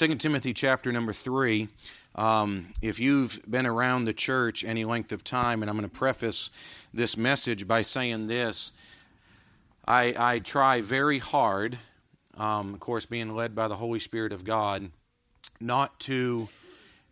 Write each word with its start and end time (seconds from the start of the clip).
2 0.00 0.14
Timothy 0.14 0.54
chapter 0.54 0.90
number 0.90 1.12
3. 1.12 1.68
Um, 2.14 2.72
if 2.80 2.98
you've 2.98 3.38
been 3.46 3.66
around 3.66 4.06
the 4.06 4.14
church 4.14 4.64
any 4.64 4.82
length 4.82 5.12
of 5.12 5.22
time, 5.22 5.62
and 5.62 5.68
I'm 5.68 5.76
going 5.76 5.86
to 5.86 5.94
preface 5.94 6.48
this 6.94 7.18
message 7.18 7.68
by 7.68 7.82
saying 7.82 8.26
this 8.26 8.72
I, 9.86 10.14
I 10.16 10.38
try 10.38 10.80
very 10.80 11.18
hard, 11.18 11.76
um, 12.38 12.72
of 12.72 12.80
course, 12.80 13.04
being 13.04 13.36
led 13.36 13.54
by 13.54 13.68
the 13.68 13.76
Holy 13.76 13.98
Spirit 13.98 14.32
of 14.32 14.42
God, 14.42 14.90
not 15.60 16.00
to 16.00 16.48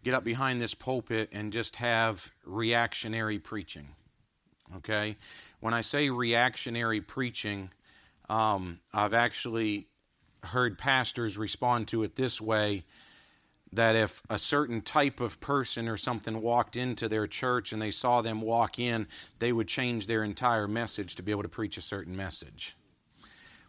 get 0.02 0.14
up 0.14 0.25
behind 0.25 0.59
this 0.59 0.73
pulpit 0.73 1.29
and 1.30 1.52
just 1.52 1.77
have 1.77 2.32
reactionary 2.46 3.39
preaching. 3.39 3.89
Okay? 4.79 5.14
When 5.61 5.75
I 5.75 5.82
say 5.82 6.09
reactionary 6.09 7.02
preaching, 7.02 7.68
um, 8.30 8.80
I've 8.95 9.12
actually 9.12 9.89
heard 10.45 10.79
pastors 10.79 11.36
respond 11.39 11.89
to 11.89 12.02
it 12.02 12.16
this 12.16 12.41
way 12.41 12.84
that 13.73 13.96
if 13.96 14.23
a 14.30 14.38
certain 14.38 14.80
type 14.80 15.20
of 15.20 15.41
person 15.41 15.88
or 15.88 15.97
something 15.97 16.41
walked 16.41 16.77
into 16.77 17.09
their 17.09 17.27
church 17.27 17.73
and 17.73 17.83
they 17.83 17.91
saw 17.91 18.23
them 18.23 18.41
walk 18.41 18.78
in, 18.78 19.06
they 19.38 19.52
would 19.52 19.69
change 19.69 20.06
their 20.06 20.24
entire 20.24 20.66
message 20.66 21.14
to 21.16 21.23
be 21.23 21.30
able 21.30 21.42
to 21.42 21.48
preach 21.48 21.77
a 21.77 21.83
certain 21.83 22.16
message. 22.16 22.77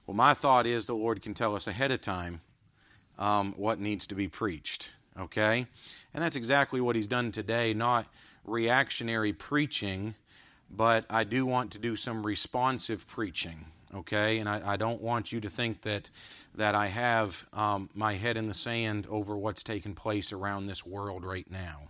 Well, 0.05 0.15
my 0.15 0.33
thought 0.33 0.65
is 0.65 0.85
the 0.85 0.95
Lord 0.95 1.21
can 1.21 1.33
tell 1.33 1.55
us 1.55 1.67
ahead 1.67 1.91
of 1.91 2.01
time 2.01 2.41
um, 3.17 3.53
what 3.57 3.79
needs 3.79 4.07
to 4.07 4.15
be 4.15 4.27
preached, 4.27 4.91
okay? 5.19 5.67
And 6.13 6.23
that's 6.23 6.35
exactly 6.37 6.81
what 6.81 6.95
He's 6.95 7.07
done 7.07 7.31
today, 7.31 7.73
not 7.73 8.07
reactionary 8.45 9.33
preaching, 9.33 10.15
but 10.71 11.05
I 11.09 11.25
do 11.25 11.45
want 11.45 11.71
to 11.71 11.79
do 11.79 11.95
some 11.95 12.25
responsive 12.25 13.05
preaching, 13.05 13.65
okay? 13.93 14.39
And 14.39 14.47
I, 14.47 14.61
I 14.65 14.77
don't 14.77 15.01
want 15.01 15.31
you 15.31 15.41
to 15.41 15.49
think 15.49 15.81
that 15.81 16.09
that 16.59 16.75
I 16.75 16.87
have 16.87 17.47
um, 17.53 17.89
my 17.95 18.15
head 18.15 18.35
in 18.35 18.49
the 18.49 18.53
sand 18.53 19.07
over 19.09 19.37
what's 19.37 19.63
taking 19.63 19.95
place 19.95 20.33
around 20.33 20.67
this 20.67 20.85
world 20.85 21.23
right 21.23 21.49
now. 21.49 21.87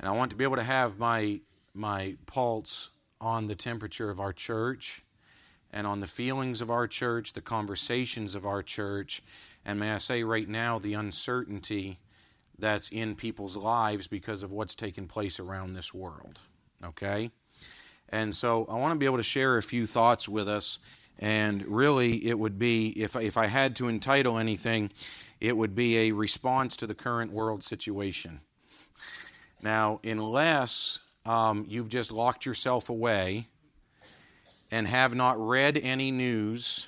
And 0.00 0.08
I 0.08 0.10
want 0.10 0.32
to 0.32 0.36
be 0.36 0.42
able 0.42 0.56
to 0.56 0.64
have 0.64 0.98
my, 0.98 1.40
my 1.72 2.16
pulse 2.26 2.90
on 3.20 3.46
the 3.46 3.54
temperature 3.54 4.10
of 4.10 4.18
our 4.18 4.32
church 4.32 5.04
and 5.72 5.86
on 5.86 6.00
the 6.00 6.08
feelings 6.08 6.60
of 6.60 6.68
our 6.72 6.88
church, 6.88 7.32
the 7.32 7.40
conversations 7.40 8.34
of 8.34 8.44
our 8.44 8.60
church, 8.60 9.22
and 9.64 9.78
may 9.78 9.92
I 9.92 9.98
say 9.98 10.24
right 10.24 10.48
now, 10.48 10.80
the 10.80 10.94
uncertainty 10.94 12.00
that's 12.58 12.88
in 12.88 13.14
people's 13.14 13.56
lives 13.56 14.08
because 14.08 14.42
of 14.42 14.50
what's 14.50 14.74
taking 14.74 15.06
place 15.06 15.38
around 15.38 15.74
this 15.74 15.94
world. 15.94 16.40
Okay? 16.84 17.30
And 18.08 18.34
so 18.34 18.66
I 18.68 18.74
want 18.74 18.94
to 18.94 18.98
be 18.98 19.06
able 19.06 19.18
to 19.18 19.22
share 19.22 19.58
a 19.58 19.62
few 19.62 19.86
thoughts 19.86 20.28
with 20.28 20.48
us 20.48 20.80
and 21.20 21.66
really, 21.66 22.26
it 22.26 22.38
would 22.38 22.58
be, 22.58 22.88
if, 22.96 23.14
if 23.14 23.36
I 23.36 23.46
had 23.46 23.76
to 23.76 23.88
entitle 23.88 24.38
anything, 24.38 24.90
it 25.38 25.54
would 25.54 25.74
be 25.74 25.98
a 25.98 26.12
response 26.12 26.76
to 26.78 26.86
the 26.86 26.94
current 26.94 27.30
world 27.30 27.62
situation. 27.62 28.40
Now, 29.60 30.00
unless 30.02 30.98
um, 31.26 31.66
you've 31.68 31.90
just 31.90 32.10
locked 32.10 32.46
yourself 32.46 32.88
away 32.88 33.46
and 34.70 34.88
have 34.88 35.14
not 35.14 35.38
read 35.38 35.76
any 35.76 36.10
news 36.10 36.86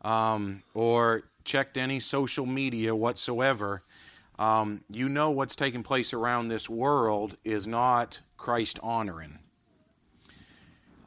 um, 0.00 0.62
or 0.72 1.24
checked 1.44 1.76
any 1.76 2.00
social 2.00 2.46
media 2.46 2.96
whatsoever, 2.96 3.82
um, 4.38 4.82
you 4.90 5.10
know 5.10 5.30
what's 5.30 5.54
taking 5.54 5.82
place 5.82 6.14
around 6.14 6.48
this 6.48 6.70
world 6.70 7.36
is 7.44 7.66
not 7.66 8.22
Christ 8.38 8.80
honoring. 8.82 9.38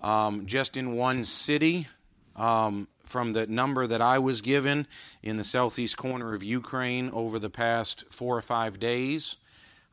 Um, 0.03 0.45
just 0.45 0.77
in 0.77 0.93
one 0.93 1.23
city, 1.23 1.87
um, 2.35 2.87
from 3.05 3.33
the 3.33 3.47
number 3.47 3.87
that 3.87 4.01
I 4.01 4.19
was 4.19 4.41
given 4.41 4.87
in 5.21 5.37
the 5.37 5.43
southeast 5.43 5.97
corner 5.97 6.33
of 6.33 6.43
Ukraine 6.43 7.09
over 7.13 7.39
the 7.39 7.49
past 7.49 8.05
four 8.11 8.37
or 8.37 8.41
five 8.41 8.79
days. 8.79 9.37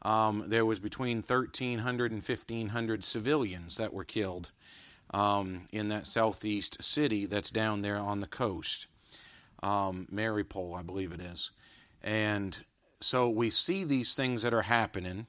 Um, 0.03 0.45
there 0.49 0.67
was 0.67 0.81
between 0.81 1.19
1,300 1.19 2.11
and 2.11 2.23
1,500 2.23 3.05
civilians 3.05 3.77
that 3.77 3.93
were 3.93 4.05
killed 4.05 4.51
um, 5.13 5.69
in 5.73 5.89
that 5.89 6.09
southeast 6.09 6.83
city 6.83 7.27
that's 7.27 7.51
down 7.51 7.83
there 7.83 7.99
on 7.99 8.21
the 8.21 8.27
coast. 8.27 8.89
Um, 9.63 10.09
Mariupol, 10.13 10.77
I 10.77 10.83
believe 10.83 11.13
it 11.13 11.21
is. 11.21 11.53
And 12.03 12.59
so 13.01 13.29
we 13.29 13.51
see 13.51 13.85
these 13.85 14.15
things 14.15 14.43
that 14.43 14.55
are 14.55 14.63
happening. 14.63 15.27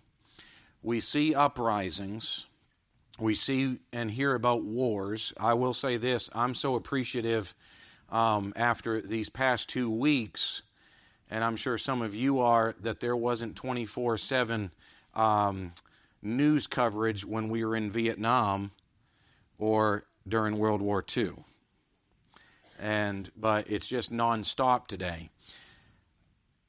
We 0.81 0.99
see 0.99 1.35
uprisings 1.35 2.47
we 3.19 3.35
see 3.35 3.77
and 3.91 4.09
hear 4.09 4.33
about 4.35 4.63
wars. 4.63 5.33
I 5.39 5.53
will 5.53 5.73
say 5.73 5.97
this 5.97 6.29
I'm 6.33 6.55
so 6.55 6.75
appreciative 6.75 7.53
um, 8.09 8.53
after 8.55 9.01
these 9.01 9.29
past 9.29 9.69
two 9.69 9.89
weeks, 9.89 10.63
and 11.29 11.43
I'm 11.43 11.55
sure 11.55 11.77
some 11.77 12.01
of 12.01 12.15
you 12.15 12.39
are, 12.39 12.75
that 12.81 12.99
there 12.99 13.15
wasn't 13.15 13.55
24 13.55 14.13
um, 14.13 14.17
7 14.17 14.71
news 16.21 16.67
coverage 16.67 17.25
when 17.25 17.49
we 17.49 17.65
were 17.65 17.75
in 17.75 17.91
Vietnam 17.91 18.71
or 19.57 20.05
during 20.27 20.57
World 20.57 20.81
War 20.81 21.03
II. 21.15 21.31
And, 22.79 23.31
but 23.37 23.69
it's 23.69 23.87
just 23.87 24.11
nonstop 24.11 24.87
today. 24.87 25.29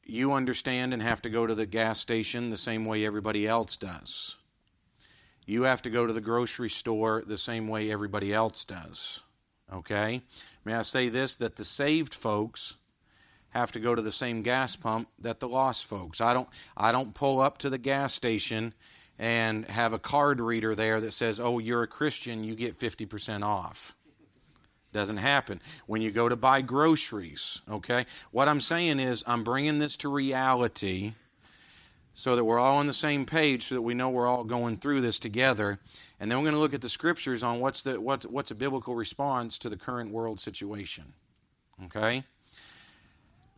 You 0.04 0.32
understand 0.32 0.92
and 0.92 1.02
have 1.02 1.22
to 1.22 1.30
go 1.30 1.46
to 1.46 1.54
the 1.54 1.66
gas 1.66 1.98
station 1.98 2.50
the 2.50 2.56
same 2.56 2.84
way 2.84 3.06
everybody 3.06 3.48
else 3.48 3.76
does. 3.76 4.36
You 5.46 5.62
have 5.62 5.82
to 5.82 5.90
go 5.90 6.06
to 6.06 6.12
the 6.12 6.20
grocery 6.20 6.70
store 6.70 7.22
the 7.26 7.36
same 7.36 7.68
way 7.68 7.90
everybody 7.90 8.32
else 8.32 8.64
does. 8.64 9.24
Okay? 9.72 10.22
May 10.64 10.74
I 10.74 10.82
say 10.82 11.08
this 11.08 11.36
that 11.36 11.56
the 11.56 11.64
saved 11.64 12.14
folks 12.14 12.76
have 13.50 13.72
to 13.72 13.80
go 13.80 13.94
to 13.94 14.02
the 14.02 14.12
same 14.12 14.42
gas 14.42 14.74
pump 14.76 15.08
that 15.20 15.40
the 15.40 15.48
lost 15.48 15.86
folks. 15.86 16.20
I 16.20 16.34
don't 16.34 16.48
I 16.76 16.92
don't 16.92 17.14
pull 17.14 17.40
up 17.40 17.58
to 17.58 17.70
the 17.70 17.78
gas 17.78 18.12
station 18.12 18.74
and 19.18 19.64
have 19.66 19.92
a 19.92 19.98
card 19.98 20.40
reader 20.40 20.74
there 20.74 21.00
that 21.00 21.12
says, 21.12 21.38
"Oh, 21.38 21.58
you're 21.58 21.84
a 21.84 21.88
Christian, 21.88 22.42
you 22.42 22.56
get 22.56 22.74
50% 22.76 23.44
off." 23.44 23.96
Doesn't 24.92 25.18
happen. 25.18 25.60
When 25.86 26.02
you 26.02 26.10
go 26.10 26.28
to 26.28 26.36
buy 26.36 26.62
groceries, 26.62 27.60
okay? 27.68 28.06
What 28.30 28.48
I'm 28.48 28.60
saying 28.60 29.00
is 29.00 29.24
I'm 29.26 29.44
bringing 29.44 29.78
this 29.78 29.96
to 29.98 30.08
reality 30.08 31.14
so 32.14 32.36
that 32.36 32.44
we're 32.44 32.58
all 32.58 32.78
on 32.78 32.86
the 32.86 32.92
same 32.92 33.26
page 33.26 33.64
so 33.64 33.74
that 33.74 33.82
we 33.82 33.92
know 33.92 34.08
we're 34.08 34.26
all 34.26 34.44
going 34.44 34.76
through 34.76 35.00
this 35.00 35.18
together. 35.18 35.80
And 36.20 36.30
then 36.30 36.38
we're 36.38 36.44
going 36.44 36.54
to 36.54 36.60
look 36.60 36.74
at 36.74 36.80
the 36.80 36.88
scriptures 36.88 37.42
on 37.42 37.60
what's, 37.60 37.82
the, 37.82 38.00
what's, 38.00 38.24
what's 38.26 38.52
a 38.52 38.54
biblical 38.54 38.94
response 38.94 39.58
to 39.58 39.68
the 39.68 39.76
current 39.76 40.12
world 40.12 40.38
situation. 40.38 41.12
Okay? 41.86 42.22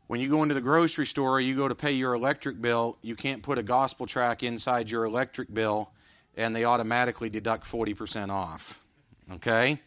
When 0.07 0.21
you 0.21 0.29
go 0.31 0.43
into 0.43 0.55
the 0.55 0.61
grocery 0.61 1.05
store, 1.05 1.41
you 1.41 1.55
go 1.55 1.69
to 1.69 1.75
pay 1.75 1.93
your 1.93 2.15
electric 2.15 2.61
bill, 2.63 2.97
you 3.03 3.15
can't 3.15 3.43
put 3.43 3.59
a 3.59 3.63
gospel 3.63 4.07
track 4.07 4.43
inside 4.43 4.91
your 4.91 5.05
electric 5.05 5.53
bill 5.53 5.93
and 6.37 6.55
they 6.55 6.65
automatically 6.65 7.29
deduct 7.29 7.65
40% 7.65 8.31
off. 8.31 8.81
Okay? 9.33 9.81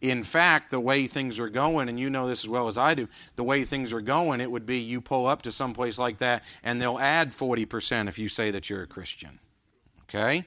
In 0.00 0.24
fact, 0.24 0.70
the 0.70 0.80
way 0.80 1.06
things 1.06 1.38
are 1.38 1.48
going, 1.48 1.88
and 1.88 1.98
you 1.98 2.10
know 2.10 2.28
this 2.28 2.44
as 2.44 2.48
well 2.48 2.68
as 2.68 2.76
I 2.76 2.94
do, 2.94 3.08
the 3.36 3.44
way 3.44 3.64
things 3.64 3.92
are 3.92 4.00
going, 4.00 4.40
it 4.40 4.50
would 4.50 4.66
be 4.66 4.78
you 4.78 5.00
pull 5.00 5.26
up 5.26 5.42
to 5.42 5.52
some 5.52 5.72
place 5.72 5.98
like 5.98 6.18
that 6.18 6.44
and 6.62 6.80
they'll 6.80 6.98
add 6.98 7.30
40% 7.30 8.08
if 8.08 8.18
you 8.18 8.28
say 8.28 8.50
that 8.50 8.68
you're 8.68 8.82
a 8.82 8.86
Christian. 8.86 9.38
Okay? 10.02 10.44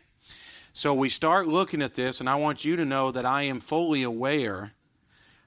So 0.73 0.93
we 0.93 1.09
start 1.09 1.47
looking 1.47 1.81
at 1.81 1.95
this, 1.95 2.19
and 2.19 2.29
I 2.29 2.35
want 2.35 2.63
you 2.63 2.75
to 2.75 2.85
know 2.85 3.09
that 3.09 3.25
I 3.25 3.43
am 3.43 3.59
fully 3.59 4.03
aware 4.03 4.73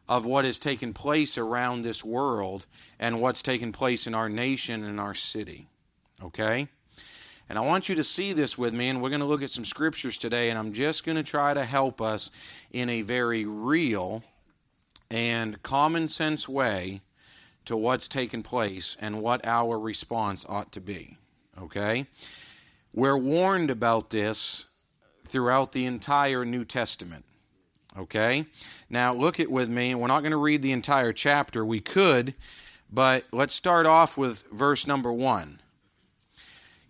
of 0.08 0.26
what 0.26 0.44
has 0.44 0.58
taken 0.58 0.92
place 0.92 1.38
around 1.38 1.82
this 1.82 2.04
world 2.04 2.66
and 2.98 3.20
what's 3.20 3.42
taken 3.42 3.70
place 3.70 4.08
in 4.08 4.14
our 4.14 4.28
nation 4.28 4.82
and 4.82 4.98
our 4.98 5.14
city. 5.14 5.68
Okay? 6.20 6.66
And 7.50 7.58
I 7.58 7.62
want 7.62 7.88
you 7.88 7.96
to 7.96 8.04
see 8.04 8.32
this 8.32 8.56
with 8.56 8.72
me, 8.72 8.90
and 8.90 9.02
we're 9.02 9.08
going 9.08 9.22
to 9.22 9.26
look 9.26 9.42
at 9.42 9.50
some 9.50 9.64
scriptures 9.64 10.16
today, 10.16 10.50
and 10.50 10.58
I'm 10.58 10.72
just 10.72 11.04
going 11.04 11.16
to 11.16 11.24
try 11.24 11.52
to 11.52 11.64
help 11.64 12.00
us 12.00 12.30
in 12.70 12.88
a 12.88 13.02
very 13.02 13.44
real 13.44 14.22
and 15.10 15.60
common 15.64 16.06
sense 16.06 16.48
way 16.48 17.00
to 17.64 17.76
what's 17.76 18.06
taken 18.06 18.44
place 18.44 18.96
and 19.00 19.20
what 19.20 19.44
our 19.44 19.80
response 19.80 20.46
ought 20.48 20.70
to 20.70 20.80
be. 20.80 21.16
Okay? 21.60 22.06
We're 22.94 23.18
warned 23.18 23.72
about 23.72 24.10
this 24.10 24.66
throughout 25.26 25.72
the 25.72 25.86
entire 25.86 26.44
New 26.44 26.64
Testament. 26.64 27.24
Okay? 27.98 28.46
Now, 28.88 29.12
look 29.12 29.40
at 29.40 29.50
with 29.50 29.68
me. 29.68 29.96
We're 29.96 30.06
not 30.06 30.20
going 30.20 30.30
to 30.30 30.36
read 30.36 30.62
the 30.62 30.70
entire 30.70 31.12
chapter. 31.12 31.64
We 31.64 31.80
could, 31.80 32.34
but 32.92 33.24
let's 33.32 33.54
start 33.54 33.86
off 33.86 34.16
with 34.16 34.44
verse 34.52 34.86
number 34.86 35.12
1. 35.12 35.60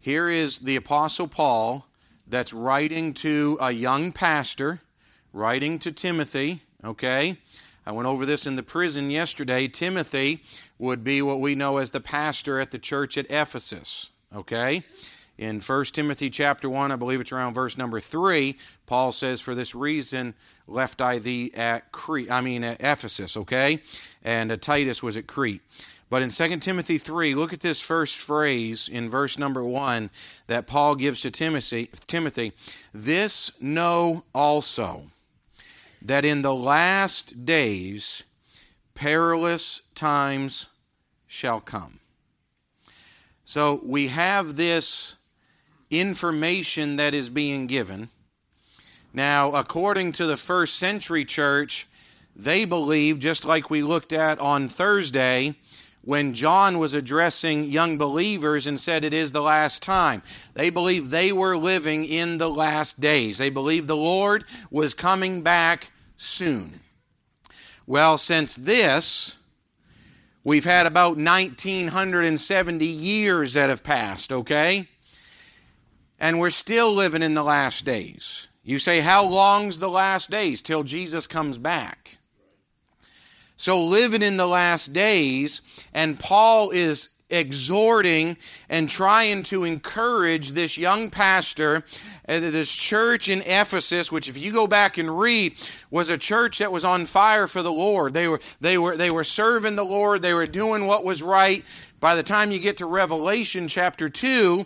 Here 0.02 0.30
is 0.30 0.60
the 0.60 0.76
Apostle 0.76 1.28
Paul 1.28 1.84
that's 2.26 2.54
writing 2.54 3.12
to 3.14 3.58
a 3.60 3.70
young 3.70 4.12
pastor, 4.12 4.80
writing 5.30 5.78
to 5.80 5.92
Timothy, 5.92 6.62
okay? 6.82 7.36
I 7.84 7.92
went 7.92 8.08
over 8.08 8.24
this 8.24 8.46
in 8.46 8.56
the 8.56 8.62
prison 8.62 9.10
yesterday. 9.10 9.68
Timothy 9.68 10.42
would 10.78 11.04
be 11.04 11.20
what 11.20 11.38
we 11.38 11.54
know 11.54 11.76
as 11.76 11.90
the 11.90 12.00
pastor 12.00 12.58
at 12.58 12.70
the 12.70 12.78
church 12.78 13.18
at 13.18 13.30
Ephesus, 13.30 14.08
okay? 14.34 14.84
In 15.36 15.60
1 15.60 15.84
Timothy 15.86 16.30
chapter 16.30 16.70
1, 16.70 16.90
I 16.90 16.96
believe 16.96 17.20
it's 17.20 17.32
around 17.32 17.52
verse 17.52 17.76
number 17.76 18.00
3, 18.00 18.56
Paul 18.86 19.12
says, 19.12 19.42
For 19.42 19.54
this 19.54 19.74
reason 19.74 20.32
left 20.66 21.02
I 21.02 21.18
thee 21.18 21.52
at 21.54 21.92
Crete, 21.92 22.30
I 22.30 22.40
mean 22.40 22.64
at 22.64 22.80
Ephesus, 22.80 23.36
okay? 23.36 23.82
And 24.24 24.62
Titus 24.62 25.02
was 25.02 25.18
at 25.18 25.26
Crete. 25.26 25.60
But 26.10 26.22
in 26.22 26.30
2 26.30 26.56
Timothy 26.58 26.98
3, 26.98 27.36
look 27.36 27.52
at 27.52 27.60
this 27.60 27.80
first 27.80 28.18
phrase 28.18 28.88
in 28.88 29.08
verse 29.08 29.38
number 29.38 29.64
1 29.64 30.10
that 30.48 30.66
Paul 30.66 30.96
gives 30.96 31.22
to 31.22 31.30
Timothy, 31.30 31.88
Timothy. 32.08 32.52
This 32.92 33.62
know 33.62 34.24
also 34.34 35.04
that 36.02 36.24
in 36.24 36.42
the 36.42 36.54
last 36.54 37.44
days 37.44 38.24
perilous 38.94 39.82
times 39.94 40.66
shall 41.28 41.60
come. 41.60 42.00
So 43.44 43.80
we 43.84 44.08
have 44.08 44.56
this 44.56 45.16
information 45.90 46.96
that 46.96 47.14
is 47.14 47.30
being 47.30 47.68
given. 47.68 48.08
Now, 49.12 49.52
according 49.52 50.12
to 50.12 50.26
the 50.26 50.36
first 50.36 50.76
century 50.76 51.24
church, 51.24 51.86
they 52.34 52.64
believe, 52.64 53.18
just 53.20 53.44
like 53.44 53.70
we 53.70 53.82
looked 53.82 54.12
at 54.12 54.38
on 54.38 54.68
Thursday, 54.68 55.54
when 56.02 56.32
John 56.32 56.78
was 56.78 56.94
addressing 56.94 57.64
young 57.64 57.98
believers 57.98 58.66
and 58.66 58.80
said 58.80 59.04
it 59.04 59.12
is 59.12 59.32
the 59.32 59.42
last 59.42 59.82
time. 59.82 60.22
They 60.54 60.70
believed 60.70 61.10
they 61.10 61.32
were 61.32 61.56
living 61.56 62.04
in 62.04 62.38
the 62.38 62.48
last 62.48 63.00
days. 63.00 63.38
They 63.38 63.50
believed 63.50 63.86
the 63.86 63.96
Lord 63.96 64.44
was 64.70 64.94
coming 64.94 65.42
back 65.42 65.90
soon. 66.16 66.80
Well, 67.86 68.18
since 68.18 68.56
this, 68.56 69.36
we've 70.42 70.64
had 70.64 70.86
about 70.86 71.16
1970 71.16 72.86
years 72.86 73.54
that 73.54 73.68
have 73.68 73.82
passed, 73.82 74.32
okay? 74.32 74.88
And 76.18 76.38
we're 76.38 76.50
still 76.50 76.94
living 76.94 77.22
in 77.22 77.34
the 77.34 77.42
last 77.42 77.84
days. 77.84 78.48
You 78.62 78.78
say, 78.78 79.00
how 79.00 79.26
long's 79.26 79.78
the 79.78 79.88
last 79.88 80.30
days? 80.30 80.62
Till 80.62 80.82
Jesus 80.82 81.26
comes 81.26 81.58
back. 81.58 82.18
So, 83.60 83.84
living 83.84 84.22
in 84.22 84.38
the 84.38 84.46
last 84.46 84.94
days, 84.94 85.60
and 85.92 86.18
Paul 86.18 86.70
is 86.70 87.10
exhorting 87.28 88.38
and 88.70 88.88
trying 88.88 89.42
to 89.42 89.64
encourage 89.64 90.52
this 90.52 90.78
young 90.78 91.10
pastor 91.10 91.84
uh, 92.26 92.40
this 92.40 92.74
church 92.74 93.28
in 93.28 93.42
Ephesus 93.42 94.10
which 94.10 94.30
if 94.30 94.38
you 94.38 94.50
go 94.50 94.66
back 94.66 94.96
and 94.96 95.20
read 95.20 95.54
was 95.90 96.08
a 96.08 96.16
church 96.16 96.58
that 96.58 96.72
was 96.72 96.84
on 96.84 97.04
fire 97.04 97.46
for 97.46 97.62
the 97.62 97.70
Lord. 97.70 98.14
They 98.14 98.28
were 98.28 98.40
they 98.62 98.78
were 98.78 98.96
they 98.96 99.10
were 99.10 99.24
serving 99.24 99.76
the 99.76 99.84
Lord. 99.84 100.22
They 100.22 100.32
were 100.32 100.46
doing 100.46 100.86
what 100.86 101.04
was 101.04 101.22
right. 101.22 101.62
By 102.00 102.14
the 102.14 102.22
time 102.22 102.50
you 102.50 102.60
get 102.60 102.78
to 102.78 102.86
Revelation 102.86 103.68
chapter 103.68 104.08
2 104.08 104.64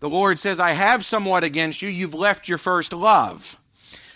the 0.00 0.10
Lord 0.10 0.38
says 0.38 0.60
I 0.60 0.72
have 0.72 1.02
somewhat 1.02 1.44
against 1.44 1.80
you. 1.80 1.88
You've 1.88 2.12
left 2.12 2.46
your 2.46 2.58
first 2.58 2.92
love 2.92 3.58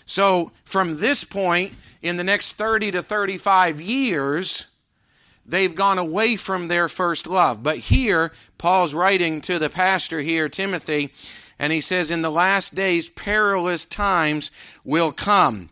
so 0.08 0.52
from 0.64 1.00
this 1.00 1.22
point 1.22 1.74
in 2.00 2.16
the 2.16 2.24
next 2.24 2.54
30 2.54 2.92
to 2.92 3.02
35 3.02 3.78
years, 3.78 4.68
they've 5.44 5.74
gone 5.74 5.98
away 5.98 6.36
from 6.36 6.68
their 6.68 6.88
first 6.88 7.26
love. 7.26 7.62
But 7.62 7.76
here, 7.76 8.32
Paul's 8.56 8.94
writing 8.94 9.42
to 9.42 9.58
the 9.58 9.68
pastor 9.68 10.22
here, 10.22 10.48
Timothy, 10.48 11.12
and 11.58 11.74
he 11.74 11.82
says, 11.82 12.10
In 12.10 12.22
the 12.22 12.30
last 12.30 12.74
days, 12.74 13.10
perilous 13.10 13.84
times 13.84 14.50
will 14.82 15.12
come. 15.12 15.68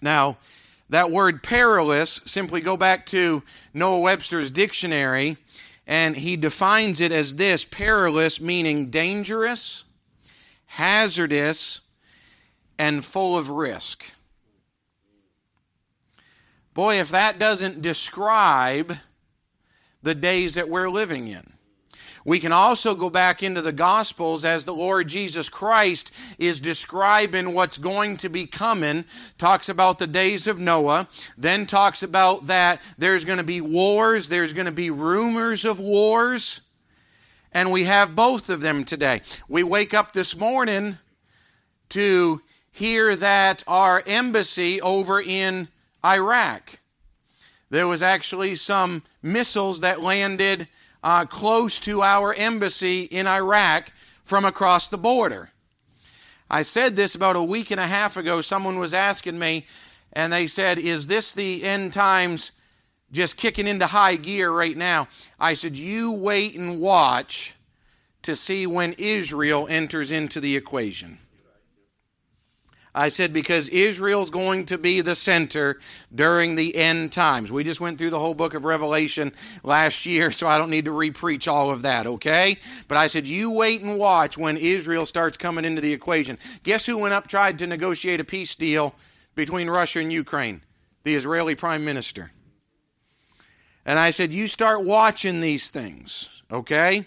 Now, 0.00 0.38
that 0.88 1.10
word 1.10 1.42
perilous, 1.42 2.22
simply 2.24 2.62
go 2.62 2.78
back 2.78 3.04
to 3.06 3.42
Noah 3.74 4.00
Webster's 4.00 4.50
dictionary, 4.50 5.36
and 5.86 6.16
he 6.16 6.36
defines 6.36 7.00
it 7.00 7.12
as 7.12 7.36
this 7.36 7.66
perilous, 7.66 8.40
meaning 8.40 8.88
dangerous, 8.88 9.84
hazardous, 10.64 11.82
and 12.78 13.04
full 13.04 13.36
of 13.38 13.50
risk. 13.50 14.14
Boy, 16.74 17.00
if 17.00 17.10
that 17.10 17.38
doesn't 17.38 17.82
describe 17.82 18.96
the 20.02 20.14
days 20.14 20.54
that 20.54 20.68
we're 20.68 20.90
living 20.90 21.28
in. 21.28 21.54
We 22.26 22.40
can 22.40 22.52
also 22.52 22.94
go 22.94 23.10
back 23.10 23.42
into 23.42 23.60
the 23.60 23.72
Gospels 23.72 24.46
as 24.46 24.64
the 24.64 24.74
Lord 24.74 25.08
Jesus 25.08 25.50
Christ 25.50 26.10
is 26.38 26.60
describing 26.60 27.52
what's 27.52 27.76
going 27.76 28.16
to 28.18 28.30
be 28.30 28.46
coming, 28.46 29.04
talks 29.36 29.68
about 29.68 29.98
the 29.98 30.06
days 30.06 30.46
of 30.46 30.58
Noah, 30.58 31.06
then 31.36 31.66
talks 31.66 32.02
about 32.02 32.46
that 32.46 32.80
there's 32.96 33.26
going 33.26 33.38
to 33.38 33.44
be 33.44 33.60
wars, 33.60 34.28
there's 34.28 34.54
going 34.54 34.66
to 34.66 34.72
be 34.72 34.90
rumors 34.90 35.66
of 35.66 35.78
wars, 35.78 36.62
and 37.52 37.70
we 37.70 37.84
have 37.84 38.16
both 38.16 38.48
of 38.48 38.62
them 38.62 38.84
today. 38.84 39.20
We 39.46 39.62
wake 39.62 39.92
up 39.92 40.12
this 40.12 40.34
morning 40.36 40.98
to 41.90 42.40
hear 42.74 43.14
that 43.14 43.62
our 43.68 44.02
embassy 44.04 44.80
over 44.80 45.20
in 45.20 45.68
Iraq. 46.04 46.80
There 47.70 47.86
was 47.86 48.02
actually 48.02 48.56
some 48.56 49.04
missiles 49.22 49.80
that 49.80 50.00
landed 50.00 50.66
uh, 51.04 51.24
close 51.26 51.78
to 51.80 52.02
our 52.02 52.34
embassy 52.34 53.02
in 53.02 53.28
Iraq 53.28 53.92
from 54.24 54.44
across 54.44 54.88
the 54.88 54.98
border. 54.98 55.50
I 56.50 56.62
said 56.62 56.96
this 56.96 57.14
about 57.14 57.36
a 57.36 57.42
week 57.42 57.70
and 57.70 57.78
a 57.78 57.86
half 57.86 58.16
ago. 58.16 58.40
Someone 58.40 58.80
was 58.80 58.92
asking 58.92 59.38
me, 59.38 59.66
and 60.12 60.32
they 60.32 60.48
said, 60.48 60.76
Is 60.76 61.06
this 61.06 61.32
the 61.32 61.62
end 61.62 61.92
times 61.92 62.50
just 63.12 63.36
kicking 63.36 63.68
into 63.68 63.86
high 63.86 64.16
gear 64.16 64.50
right 64.50 64.76
now? 64.76 65.06
I 65.38 65.54
said, 65.54 65.76
You 65.76 66.10
wait 66.10 66.58
and 66.58 66.80
watch 66.80 67.54
to 68.22 68.34
see 68.34 68.66
when 68.66 68.94
Israel 68.98 69.68
enters 69.70 70.10
into 70.10 70.40
the 70.40 70.56
equation. 70.56 71.18
I 72.94 73.08
said 73.08 73.32
because 73.32 73.68
Israel's 73.70 74.30
going 74.30 74.66
to 74.66 74.78
be 74.78 75.00
the 75.00 75.16
center 75.16 75.80
during 76.14 76.54
the 76.54 76.76
end 76.76 77.10
times. 77.10 77.50
We 77.50 77.64
just 77.64 77.80
went 77.80 77.98
through 77.98 78.10
the 78.10 78.20
whole 78.20 78.34
book 78.34 78.54
of 78.54 78.64
Revelation 78.64 79.32
last 79.64 80.06
year, 80.06 80.30
so 80.30 80.46
I 80.46 80.58
don't 80.58 80.70
need 80.70 80.84
to 80.84 80.92
repreach 80.92 81.50
all 81.50 81.70
of 81.70 81.82
that, 81.82 82.06
okay? 82.06 82.56
But 82.86 82.96
I 82.96 83.08
said, 83.08 83.26
you 83.26 83.50
wait 83.50 83.82
and 83.82 83.98
watch 83.98 84.38
when 84.38 84.56
Israel 84.56 85.06
starts 85.06 85.36
coming 85.36 85.64
into 85.64 85.80
the 85.80 85.92
equation. 85.92 86.38
Guess 86.62 86.86
who 86.86 86.98
went 86.98 87.14
up, 87.14 87.26
tried 87.26 87.58
to 87.58 87.66
negotiate 87.66 88.20
a 88.20 88.24
peace 88.24 88.54
deal 88.54 88.94
between 89.34 89.68
Russia 89.68 89.98
and 89.98 90.12
Ukraine? 90.12 90.60
The 91.02 91.16
Israeli 91.16 91.56
prime 91.56 91.84
minister. 91.84 92.30
And 93.84 93.98
I 93.98 94.10
said, 94.10 94.32
you 94.32 94.46
start 94.46 94.84
watching 94.84 95.40
these 95.40 95.70
things, 95.70 96.42
okay? 96.50 97.06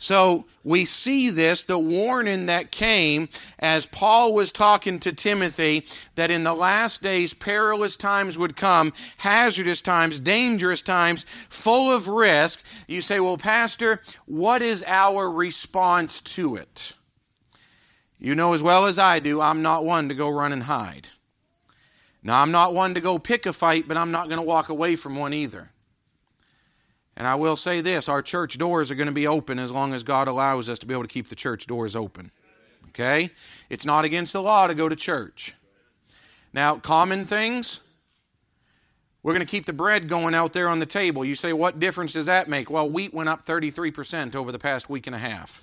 So 0.00 0.46
we 0.64 0.86
see 0.86 1.28
this, 1.28 1.62
the 1.62 1.78
warning 1.78 2.46
that 2.46 2.70
came 2.70 3.28
as 3.58 3.84
Paul 3.84 4.32
was 4.32 4.50
talking 4.50 4.98
to 5.00 5.12
Timothy 5.12 5.84
that 6.14 6.30
in 6.30 6.42
the 6.42 6.54
last 6.54 7.02
days 7.02 7.34
perilous 7.34 7.96
times 7.96 8.38
would 8.38 8.56
come, 8.56 8.94
hazardous 9.18 9.82
times, 9.82 10.18
dangerous 10.18 10.80
times, 10.80 11.26
full 11.50 11.92
of 11.92 12.08
risk. 12.08 12.64
You 12.88 13.02
say, 13.02 13.20
well, 13.20 13.36
Pastor, 13.36 14.00
what 14.24 14.62
is 14.62 14.82
our 14.86 15.30
response 15.30 16.22
to 16.22 16.56
it? 16.56 16.94
You 18.18 18.34
know 18.34 18.54
as 18.54 18.62
well 18.62 18.86
as 18.86 18.98
I 18.98 19.18
do, 19.18 19.38
I'm 19.42 19.60
not 19.60 19.84
one 19.84 20.08
to 20.08 20.14
go 20.14 20.30
run 20.30 20.54
and 20.54 20.62
hide. 20.62 21.08
Now, 22.22 22.40
I'm 22.40 22.52
not 22.52 22.72
one 22.72 22.94
to 22.94 23.02
go 23.02 23.18
pick 23.18 23.44
a 23.44 23.52
fight, 23.52 23.86
but 23.86 23.98
I'm 23.98 24.12
not 24.12 24.28
going 24.28 24.40
to 24.40 24.46
walk 24.46 24.70
away 24.70 24.96
from 24.96 25.14
one 25.14 25.34
either. 25.34 25.68
And 27.16 27.26
I 27.26 27.34
will 27.34 27.56
say 27.56 27.80
this 27.80 28.08
our 28.08 28.22
church 28.22 28.58
doors 28.58 28.90
are 28.90 28.94
going 28.94 29.08
to 29.08 29.14
be 29.14 29.26
open 29.26 29.58
as 29.58 29.70
long 29.70 29.94
as 29.94 30.02
God 30.02 30.28
allows 30.28 30.68
us 30.68 30.78
to 30.80 30.86
be 30.86 30.94
able 30.94 31.04
to 31.04 31.08
keep 31.08 31.28
the 31.28 31.34
church 31.34 31.66
doors 31.66 31.94
open. 31.96 32.30
Okay? 32.88 33.30
It's 33.68 33.84
not 33.84 34.04
against 34.04 34.32
the 34.32 34.42
law 34.42 34.66
to 34.66 34.74
go 34.74 34.88
to 34.88 34.96
church. 34.96 35.54
Now, 36.52 36.76
common 36.76 37.24
things, 37.24 37.80
we're 39.22 39.34
going 39.34 39.46
to 39.46 39.50
keep 39.50 39.66
the 39.66 39.72
bread 39.72 40.08
going 40.08 40.34
out 40.34 40.52
there 40.52 40.68
on 40.68 40.78
the 40.78 40.86
table. 40.86 41.24
You 41.24 41.34
say, 41.34 41.52
what 41.52 41.78
difference 41.78 42.14
does 42.14 42.26
that 42.26 42.48
make? 42.48 42.70
Well, 42.70 42.88
wheat 42.88 43.14
went 43.14 43.28
up 43.28 43.44
33% 43.44 44.34
over 44.34 44.50
the 44.50 44.58
past 44.58 44.88
week 44.88 45.06
and 45.06 45.14
a 45.14 45.18
half. 45.18 45.62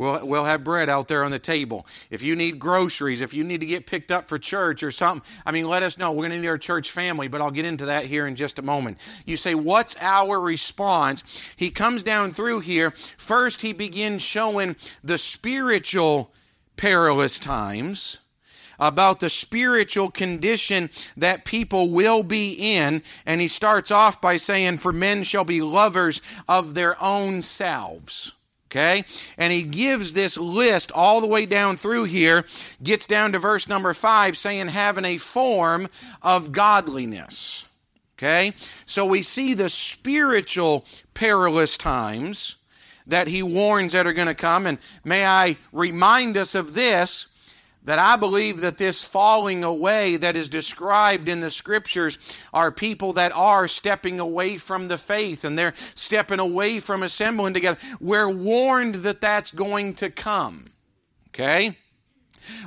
We'll, 0.00 0.26
we'll 0.26 0.44
have 0.46 0.64
bread 0.64 0.88
out 0.88 1.08
there 1.08 1.24
on 1.24 1.30
the 1.30 1.38
table. 1.38 1.86
If 2.08 2.22
you 2.22 2.34
need 2.34 2.58
groceries, 2.58 3.20
if 3.20 3.34
you 3.34 3.44
need 3.44 3.60
to 3.60 3.66
get 3.66 3.84
picked 3.84 4.10
up 4.10 4.24
for 4.24 4.38
church 4.38 4.82
or 4.82 4.90
something, 4.90 5.22
I 5.44 5.52
mean, 5.52 5.68
let 5.68 5.82
us 5.82 5.98
know. 5.98 6.10
We're 6.10 6.28
going 6.28 6.30
to 6.30 6.40
need 6.40 6.48
our 6.48 6.56
church 6.56 6.90
family, 6.90 7.28
but 7.28 7.42
I'll 7.42 7.50
get 7.50 7.66
into 7.66 7.84
that 7.84 8.06
here 8.06 8.26
in 8.26 8.34
just 8.34 8.58
a 8.58 8.62
moment. 8.62 8.96
You 9.26 9.36
say, 9.36 9.54
What's 9.54 9.96
our 10.00 10.40
response? 10.40 11.44
He 11.54 11.68
comes 11.68 12.02
down 12.02 12.30
through 12.30 12.60
here. 12.60 12.92
First, 12.92 13.60
he 13.60 13.74
begins 13.74 14.22
showing 14.22 14.74
the 15.04 15.18
spiritual 15.18 16.32
perilous 16.78 17.38
times 17.38 18.20
about 18.78 19.20
the 19.20 19.28
spiritual 19.28 20.10
condition 20.10 20.88
that 21.18 21.44
people 21.44 21.90
will 21.90 22.22
be 22.22 22.54
in. 22.54 23.02
And 23.26 23.38
he 23.38 23.48
starts 23.48 23.90
off 23.90 24.18
by 24.18 24.38
saying, 24.38 24.78
For 24.78 24.94
men 24.94 25.24
shall 25.24 25.44
be 25.44 25.60
lovers 25.60 26.22
of 26.48 26.72
their 26.72 26.96
own 27.02 27.42
selves. 27.42 28.32
Okay? 28.70 29.02
And 29.36 29.52
he 29.52 29.62
gives 29.64 30.12
this 30.12 30.38
list 30.38 30.92
all 30.92 31.20
the 31.20 31.26
way 31.26 31.44
down 31.44 31.76
through 31.76 32.04
here, 32.04 32.44
gets 32.82 33.06
down 33.06 33.32
to 33.32 33.38
verse 33.40 33.68
number 33.68 33.92
five, 33.94 34.36
saying, 34.36 34.68
having 34.68 35.04
a 35.04 35.16
form 35.16 35.88
of 36.22 36.52
godliness. 36.52 37.66
Okay? 38.16 38.52
So 38.86 39.04
we 39.04 39.22
see 39.22 39.54
the 39.54 39.68
spiritual 39.68 40.84
perilous 41.14 41.76
times 41.76 42.56
that 43.08 43.26
he 43.26 43.42
warns 43.42 43.92
that 43.92 44.06
are 44.06 44.12
going 44.12 44.28
to 44.28 44.34
come. 44.34 44.66
And 44.66 44.78
may 45.04 45.26
I 45.26 45.56
remind 45.72 46.36
us 46.36 46.54
of 46.54 46.74
this 46.74 47.26
that 47.84 47.98
I 47.98 48.16
believe 48.16 48.60
that 48.60 48.78
this 48.78 49.02
falling 49.02 49.64
away 49.64 50.16
that 50.18 50.36
is 50.36 50.48
described 50.48 51.28
in 51.28 51.40
the 51.40 51.50
scriptures 51.50 52.36
are 52.52 52.70
people 52.70 53.14
that 53.14 53.32
are 53.32 53.66
stepping 53.68 54.20
away 54.20 54.58
from 54.58 54.88
the 54.88 54.98
faith 54.98 55.44
and 55.44 55.58
they're 55.58 55.74
stepping 55.94 56.40
away 56.40 56.80
from 56.80 57.02
assembling 57.02 57.54
together. 57.54 57.78
We're 58.00 58.28
warned 58.28 58.96
that 58.96 59.20
that's 59.20 59.50
going 59.50 59.94
to 59.94 60.10
come. 60.10 60.66
Okay? 61.28 61.76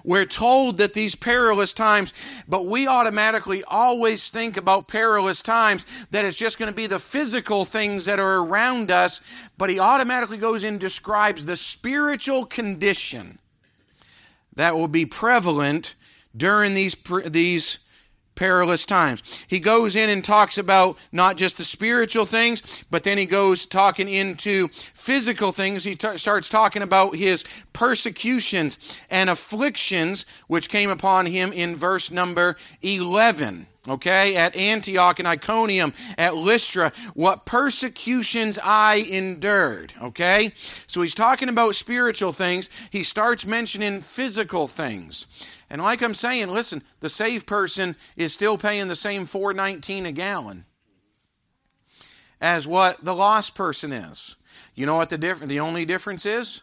We're 0.04 0.26
told 0.26 0.78
that 0.78 0.94
these 0.94 1.16
perilous 1.16 1.74
times, 1.74 2.14
but 2.48 2.66
we 2.66 2.88
automatically 2.88 3.64
always 3.68 4.30
think 4.30 4.58
about 4.58 4.88
perilous 4.88 5.42
times 5.42 5.86
that 6.12 6.26
it's 6.26 6.38
just 6.38 6.58
going 6.58 6.72
to 6.72 6.76
be 6.76 6.88
the 6.88 7.00
physical 7.00 7.66
things 7.66 8.06
that 8.06 8.20
are 8.20 8.38
around 8.38 8.92
us, 8.92 9.22
but 9.58 9.70
he 9.70 9.80
automatically 9.80 10.38
goes 10.38 10.64
and 10.64 10.80
describes 10.80 11.46
the 11.46 11.58
spiritual 11.58 12.46
condition 12.46 13.40
that 14.56 14.76
will 14.76 14.88
be 14.88 15.06
prevalent 15.06 15.96
during 16.36 16.74
these 16.74 16.96
these 17.26 17.80
perilous 18.36 18.86
times. 18.86 19.46
He 19.48 19.60
goes 19.60 19.96
in 19.96 20.10
and 20.10 20.24
talks 20.24 20.58
about 20.58 20.98
not 21.12 21.38
just 21.38 21.58
the 21.58 21.64
spiritual 21.64 22.26
things, 22.26 22.84
but 22.90 23.04
then 23.04 23.18
he 23.18 23.26
goes 23.26 23.66
talking 23.66 24.10
into 24.10 24.70
physical 24.70 25.52
things. 25.52 25.84
He 25.84 25.96
t- 25.96 26.18
starts 26.18 26.50
talking 26.50 26.82
about 26.82 27.16
his 27.16 27.44
persecutions 27.74 28.98
and 29.10 29.30
afflictions 29.30 30.26
which 30.48 30.70
came 30.70 30.90
upon 30.90 31.28
him 31.28 31.54
in 31.54 31.76
verse 31.76 32.10
number 32.10 32.56
11 32.82 33.68
okay, 33.88 34.36
at 34.36 34.56
Antioch 34.56 35.20
and 35.20 35.28
Iconium, 35.28 35.94
at 36.18 36.36
Lystra, 36.36 36.92
what 37.14 37.46
persecutions 37.46 38.58
I 38.64 39.06
endured, 39.10 39.94
okay? 40.02 40.52
So 40.88 41.02
he's 41.02 41.16
talking 41.16 41.50
about 41.50 41.76
spiritual 41.76 42.32
things. 42.32 42.70
He 42.90 43.04
starts 43.04 43.46
mentioning 43.46 44.02
physical 44.02 44.68
things. 44.68 45.28
And 45.70 45.82
like 45.82 46.02
I'm 46.02 46.14
saying, 46.14 46.50
listen, 46.50 46.82
the 47.00 47.10
saved 47.10 47.48
person 47.48 47.96
is 48.16 48.34
still 48.34 48.58
paying 48.58 48.88
the 48.88 48.96
same 48.96 49.26
419 49.26 50.06
a 50.06 50.12
gallon 50.12 50.66
as 52.40 52.68
what 52.68 53.04
the 53.04 53.16
lost 53.16 53.56
person 53.56 53.92
is. 53.92 54.36
You 54.76 54.86
know 54.86 54.98
what 54.98 55.10
the 55.10 55.18
difference 55.18 55.50
the 55.50 55.62
only 55.62 55.86
difference 55.86 56.26
is? 56.26 56.62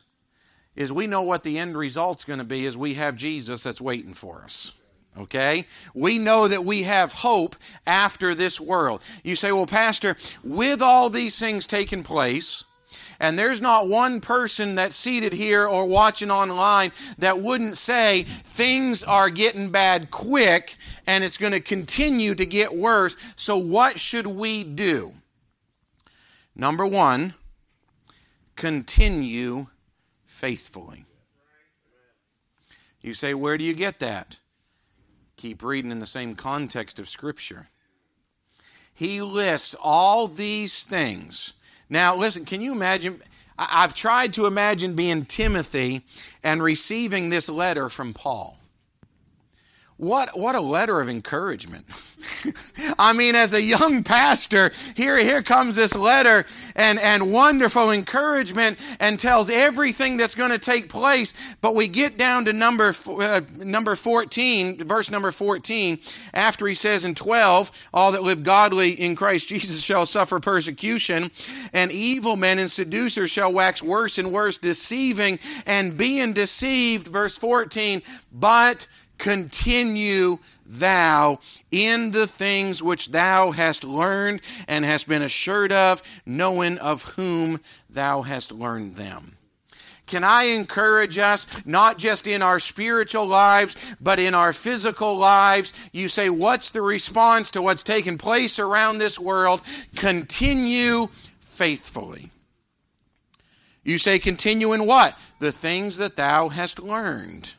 Is 0.76 0.92
we 0.92 1.06
know 1.06 1.22
what 1.22 1.42
the 1.42 1.58
end 1.58 1.76
result's 1.76 2.24
going 2.24 2.38
to 2.38 2.44
be 2.44 2.64
is 2.64 2.76
we 2.76 2.94
have 2.94 3.16
Jesus 3.16 3.62
that's 3.64 3.80
waiting 3.80 4.14
for 4.14 4.42
us. 4.42 4.72
Okay? 5.18 5.64
We 5.94 6.18
know 6.18 6.48
that 6.48 6.64
we 6.64 6.84
have 6.84 7.12
hope 7.12 7.56
after 7.86 8.34
this 8.34 8.60
world. 8.60 9.02
You 9.24 9.36
say, 9.36 9.52
well, 9.52 9.66
Pastor, 9.66 10.16
with 10.44 10.80
all 10.80 11.10
these 11.10 11.38
things 11.38 11.66
taking 11.66 12.02
place, 12.02 12.64
and 13.20 13.38
there's 13.38 13.60
not 13.60 13.86
one 13.86 14.22
person 14.22 14.76
that's 14.76 14.96
seated 14.96 15.34
here 15.34 15.66
or 15.66 15.84
watching 15.84 16.30
online 16.30 16.90
that 17.18 17.38
wouldn't 17.38 17.76
say 17.76 18.22
things 18.22 19.02
are 19.02 19.28
getting 19.28 19.70
bad 19.70 20.10
quick 20.10 20.76
and 21.06 21.22
it's 21.22 21.36
going 21.36 21.52
to 21.52 21.60
continue 21.60 22.34
to 22.34 22.46
get 22.46 22.74
worse. 22.74 23.16
So, 23.36 23.58
what 23.58 23.98
should 23.98 24.26
we 24.26 24.64
do? 24.64 25.12
Number 26.56 26.86
one, 26.86 27.34
continue 28.56 29.66
faithfully. 30.24 31.04
You 33.02 33.14
say, 33.14 33.34
where 33.34 33.58
do 33.58 33.64
you 33.64 33.74
get 33.74 33.98
that? 34.00 34.38
Keep 35.40 35.62
reading 35.62 35.90
in 35.90 36.00
the 36.00 36.06
same 36.06 36.34
context 36.34 37.00
of 37.00 37.08
Scripture. 37.08 37.68
He 38.92 39.22
lists 39.22 39.74
all 39.80 40.26
these 40.26 40.82
things. 40.82 41.54
Now, 41.88 42.14
listen, 42.14 42.44
can 42.44 42.60
you 42.60 42.72
imagine? 42.72 43.22
I've 43.58 43.94
tried 43.94 44.34
to 44.34 44.44
imagine 44.44 44.92
being 44.92 45.24
Timothy 45.24 46.02
and 46.42 46.62
receiving 46.62 47.30
this 47.30 47.48
letter 47.48 47.88
from 47.88 48.12
Paul. 48.12 48.58
What, 50.00 50.30
what 50.38 50.54
a 50.54 50.60
letter 50.60 50.98
of 50.98 51.10
encouragement. 51.10 51.84
I 52.98 53.12
mean, 53.12 53.34
as 53.34 53.52
a 53.52 53.60
young 53.60 54.02
pastor, 54.02 54.72
here, 54.96 55.18
here 55.18 55.42
comes 55.42 55.76
this 55.76 55.94
letter 55.94 56.46
and, 56.74 56.98
and 56.98 57.30
wonderful 57.30 57.90
encouragement 57.90 58.78
and 58.98 59.20
tells 59.20 59.50
everything 59.50 60.16
that's 60.16 60.34
going 60.34 60.52
to 60.52 60.58
take 60.58 60.88
place. 60.88 61.34
But 61.60 61.74
we 61.74 61.86
get 61.86 62.16
down 62.16 62.46
to 62.46 62.54
number, 62.54 62.94
uh, 63.08 63.42
number 63.58 63.94
14, 63.94 64.84
verse 64.84 65.10
number 65.10 65.30
14, 65.30 65.98
after 66.32 66.66
he 66.66 66.74
says 66.74 67.04
in 67.04 67.14
12, 67.14 67.70
All 67.92 68.12
that 68.12 68.22
live 68.22 68.42
godly 68.42 68.92
in 68.92 69.14
Christ 69.14 69.48
Jesus 69.48 69.82
shall 69.82 70.06
suffer 70.06 70.40
persecution, 70.40 71.30
and 71.74 71.92
evil 71.92 72.36
men 72.36 72.58
and 72.58 72.70
seducers 72.70 73.30
shall 73.30 73.52
wax 73.52 73.82
worse 73.82 74.16
and 74.16 74.32
worse, 74.32 74.56
deceiving 74.56 75.38
and 75.66 75.98
being 75.98 76.32
deceived. 76.32 77.06
Verse 77.06 77.36
14, 77.36 78.00
but 78.32 78.86
continue 79.20 80.38
thou 80.64 81.38
in 81.70 82.10
the 82.10 82.26
things 82.26 82.82
which 82.82 83.10
thou 83.10 83.50
hast 83.50 83.84
learned 83.84 84.40
and 84.66 84.84
hast 84.84 85.06
been 85.06 85.22
assured 85.22 85.70
of, 85.70 86.02
knowing 86.24 86.78
of 86.78 87.02
whom 87.02 87.60
thou 87.88 88.22
hast 88.22 88.50
learned 88.50 88.96
them. 88.96 89.36
Can 90.06 90.24
I 90.24 90.44
encourage 90.44 91.18
us, 91.18 91.46
not 91.64 91.98
just 91.98 92.26
in 92.26 92.42
our 92.42 92.58
spiritual 92.58 93.26
lives, 93.26 93.76
but 94.00 94.18
in 94.18 94.34
our 94.34 94.52
physical 94.52 95.16
lives? 95.16 95.72
You 95.92 96.08
say, 96.08 96.30
What's 96.30 96.70
the 96.70 96.82
response 96.82 97.52
to 97.52 97.62
what's 97.62 97.84
taking 97.84 98.18
place 98.18 98.58
around 98.58 98.98
this 98.98 99.20
world? 99.20 99.60
Continue 99.94 101.08
faithfully. 101.38 102.30
You 103.84 103.98
say, 103.98 104.18
Continue 104.18 104.72
in 104.72 104.84
what? 104.84 105.16
The 105.38 105.52
things 105.52 105.98
that 105.98 106.16
thou 106.16 106.48
hast 106.48 106.80
learned. 106.80 107.54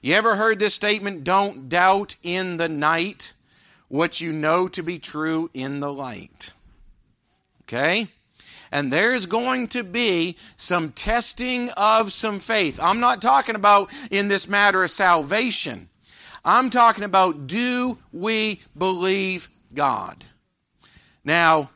You 0.00 0.14
ever 0.14 0.36
heard 0.36 0.58
this 0.58 0.74
statement? 0.74 1.24
Don't 1.24 1.68
doubt 1.68 2.16
in 2.22 2.56
the 2.56 2.68
night 2.68 3.32
what 3.88 4.20
you 4.20 4.32
know 4.32 4.68
to 4.68 4.82
be 4.82 4.98
true 4.98 5.50
in 5.54 5.80
the 5.80 5.92
light. 5.92 6.52
Okay? 7.62 8.08
And 8.70 8.92
there's 8.92 9.26
going 9.26 9.68
to 9.68 9.82
be 9.82 10.36
some 10.56 10.92
testing 10.92 11.70
of 11.70 12.12
some 12.12 12.38
faith. 12.38 12.78
I'm 12.80 13.00
not 13.00 13.22
talking 13.22 13.54
about 13.54 13.90
in 14.10 14.28
this 14.28 14.46
matter 14.46 14.84
of 14.84 14.90
salvation. 14.90 15.88
I'm 16.44 16.70
talking 16.70 17.04
about 17.04 17.46
do 17.46 17.98
we 18.12 18.60
believe 18.76 19.48
God? 19.74 20.24
Now, 21.24 21.70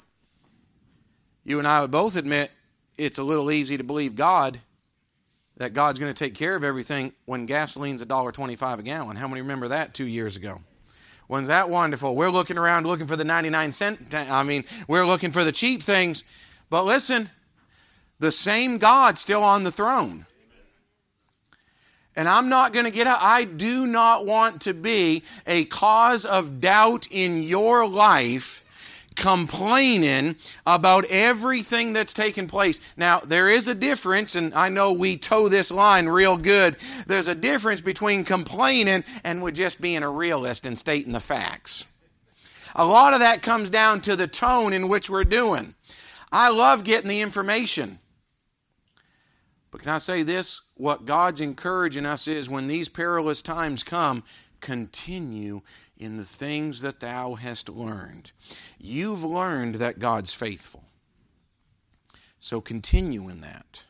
you 1.45 1.59
and 1.59 1.67
I 1.67 1.81
would 1.81 1.91
both 1.91 2.17
admit 2.17 2.51
it's 2.97 3.19
a 3.19 3.25
little 3.25 3.51
easy 3.51 3.77
to 3.77 3.85
believe 3.85 4.15
God 4.15 4.61
that 5.63 5.75
God's 5.75 6.01
going 6.01 6.13
to 6.13 6.25
take 6.25 6.35
care 6.35 6.57
of 6.57 6.65
everything 6.65 7.13
when 7.25 7.47
gasoline's 7.47 8.03
$1.25 8.03 8.81
a 8.81 8.83
gallon. 8.83 9.15
How 9.15 9.29
many 9.29 9.43
remember 9.43 9.69
that 9.69 9.95
two 9.95 10.07
years 10.09 10.37
ago? 10.37 10.61
Wasn't 11.29 11.47
that 11.47 11.71
wonderful? 11.71 12.17
We're 12.17 12.31
looking 12.31 12.59
around 12.59 12.85
looking 12.85 13.07
for 13.07 13.15
the 13.15 13.23
99 13.23 13.71
cent. 13.71 14.13
I 14.13 14.43
mean, 14.43 14.65
we're 14.89 15.07
looking 15.07 15.31
for 15.31 15.45
the 15.45 15.53
cheap 15.53 15.81
things. 15.81 16.25
But 16.69 16.85
listen, 16.85 17.31
the 18.19 18.33
same 18.33 18.79
God 18.79 19.19
still 19.19 19.45
on 19.45 19.63
the 19.63 19.71
throne. 19.71 20.27
And 22.17 22.29
I'm 22.29 22.49
not 22.49 22.73
going 22.73 22.87
to 22.87 22.91
get 22.91 23.07
out. 23.07 23.19
I 23.21 23.45
do 23.45 23.87
not 23.87 24.27
want 24.27 24.63
to 24.63 24.75
be 24.75 25.23
a 25.47 25.65
cause 25.67 26.27
of 26.27 26.61
doubt 26.61 27.07
in 27.13 27.41
your 27.41 27.87
life 27.87 28.62
complaining 29.17 30.37
about 30.67 31.05
everything 31.07 31.93
that's 31.93 32.13
taken 32.13 32.47
place. 32.47 32.81
Now, 32.97 33.21
there 33.21 33.49
is 33.49 33.69
a 33.69 33.75
difference, 33.75 34.35
and 34.35 34.55
I 34.55 34.69
know 34.69 34.93
we 34.93 35.17
toe 35.17 35.49
this 35.49 35.71
line 35.71 36.07
real 36.07 36.37
good. 36.37 36.77
There's 37.07 37.29
a 37.29 37.35
difference 37.35 37.81
between 37.81 38.25
complaining 38.25 39.05
and 39.25 39.43
with 39.43 39.55
just 39.55 39.81
being 39.81 40.03
a 40.03 40.11
realist 40.11 40.67
and 40.67 40.79
stating 40.79 41.13
the 41.13 41.21
facts. 41.21 41.87
A 42.75 42.85
lot 42.85 43.13
of 43.13 43.21
that 43.21 43.43
comes 43.43 43.71
down 43.71 44.01
to 44.03 44.17
the 44.17 44.27
tone 44.27 44.73
in 44.73 44.89
which 44.89 45.11
we're 45.11 45.25
doing. 45.25 45.75
I 46.31 46.51
love 46.51 46.85
getting 46.85 47.09
the 47.09 47.21
information. 47.21 47.99
But 49.71 49.83
can 49.83 49.91
I 49.91 49.99
say 49.99 50.23
this? 50.23 50.63
What 50.75 51.05
God's 51.05 51.41
encouraging 51.41 52.07
us 52.07 52.29
is 52.29 52.49
when 52.49 52.67
these 52.67 52.89
perilous 52.89 53.43
times 53.43 53.83
come, 53.83 54.25
continue 54.61 55.61
in 56.03 56.17
the 56.17 56.25
things 56.25 56.81
that 56.81 57.01
thou 57.01 57.35
hast 57.35 57.69
learned. 57.69 58.33
You've 58.79 59.25
learned 59.25 59.77
that 59.77 60.01
God's 60.01 60.33
faithful. 60.33 60.83
So 62.41 62.61
continue 62.61 63.29
in 63.29 63.41
that. 63.43 63.85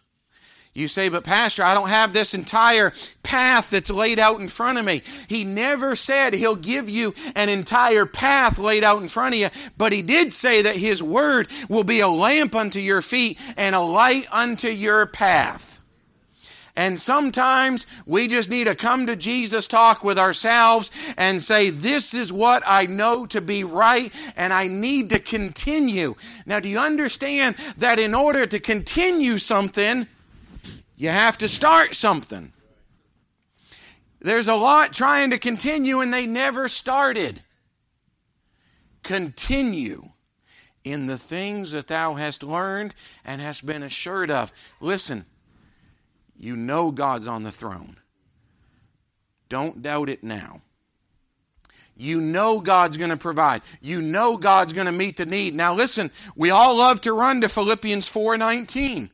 You 0.74 0.88
say, 0.88 1.10
but 1.10 1.24
Pastor, 1.24 1.62
I 1.62 1.74
don't 1.74 1.90
have 1.90 2.12
this 2.12 2.32
entire 2.32 2.92
path 3.22 3.70
that's 3.70 3.90
laid 3.90 4.18
out 4.18 4.40
in 4.40 4.48
front 4.48 4.78
of 4.78 4.84
me. 4.86 5.02
He 5.28 5.44
never 5.44 5.94
said 5.94 6.32
He'll 6.32 6.56
give 6.56 6.88
you 6.88 7.14
an 7.34 7.50
entire 7.50 8.06
path 8.06 8.58
laid 8.58 8.82
out 8.82 9.02
in 9.02 9.08
front 9.08 9.34
of 9.34 9.40
you, 9.40 9.48
but 9.76 9.92
He 9.92 10.00
did 10.00 10.32
say 10.32 10.62
that 10.62 10.76
His 10.76 11.02
Word 11.02 11.48
will 11.68 11.84
be 11.84 12.00
a 12.00 12.08
lamp 12.08 12.54
unto 12.54 12.80
your 12.80 13.02
feet 13.02 13.38
and 13.56 13.74
a 13.74 13.80
light 13.80 14.26
unto 14.32 14.68
your 14.68 15.04
path. 15.04 15.81
And 16.74 16.98
sometimes 16.98 17.86
we 18.06 18.28
just 18.28 18.48
need 18.48 18.66
to 18.66 18.74
come 18.74 19.06
to 19.06 19.14
Jesus, 19.14 19.66
talk 19.66 20.02
with 20.02 20.18
ourselves, 20.18 20.90
and 21.18 21.40
say, 21.40 21.68
This 21.68 22.14
is 22.14 22.32
what 22.32 22.62
I 22.66 22.86
know 22.86 23.26
to 23.26 23.42
be 23.42 23.62
right, 23.62 24.10
and 24.36 24.52
I 24.52 24.68
need 24.68 25.10
to 25.10 25.18
continue. 25.18 26.14
Now, 26.46 26.60
do 26.60 26.70
you 26.70 26.78
understand 26.78 27.56
that 27.76 27.98
in 27.98 28.14
order 28.14 28.46
to 28.46 28.58
continue 28.58 29.36
something, 29.36 30.06
you 30.96 31.10
have 31.10 31.36
to 31.38 31.48
start 31.48 31.94
something? 31.94 32.52
There's 34.22 34.48
a 34.48 34.54
lot 34.54 34.92
trying 34.92 35.30
to 35.30 35.38
continue 35.38 36.00
and 36.00 36.14
they 36.14 36.26
never 36.26 36.68
started. 36.68 37.42
Continue 39.02 40.10
in 40.84 41.06
the 41.06 41.18
things 41.18 41.72
that 41.72 41.88
thou 41.88 42.14
hast 42.14 42.42
learned 42.44 42.94
and 43.24 43.40
hast 43.40 43.66
been 43.66 43.82
assured 43.82 44.30
of. 44.30 44.52
Listen, 44.80 45.26
you 46.42 46.56
know 46.56 46.90
God's 46.90 47.28
on 47.28 47.44
the 47.44 47.52
throne. 47.52 47.96
Don't 49.48 49.80
doubt 49.80 50.08
it 50.08 50.24
now. 50.24 50.60
You 51.96 52.20
know 52.20 52.58
God's 52.60 52.96
going 52.96 53.10
to 53.10 53.16
provide. 53.16 53.62
You 53.80 54.02
know 54.02 54.36
God's 54.36 54.72
going 54.72 54.86
to 54.86 54.92
meet 54.92 55.16
the 55.16 55.24
need. 55.24 55.54
Now 55.54 55.72
listen, 55.72 56.10
we 56.34 56.50
all 56.50 56.78
love 56.78 57.00
to 57.02 57.12
run 57.12 57.40
to 57.42 57.48
Philippians 57.48 58.08
4:19. 58.08 59.10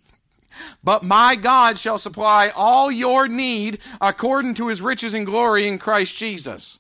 But 0.83 1.03
my 1.03 1.37
God 1.37 1.79
shall 1.79 1.99
supply 1.99 2.51
all 2.57 2.91
your 2.91 3.29
need 3.29 3.81
according 4.01 4.55
to 4.55 4.69
his 4.69 4.81
riches 4.81 5.13
and 5.13 5.27
glory 5.27 5.69
in 5.69 5.79
Christ 5.79 6.17
Jesus. 6.17 6.79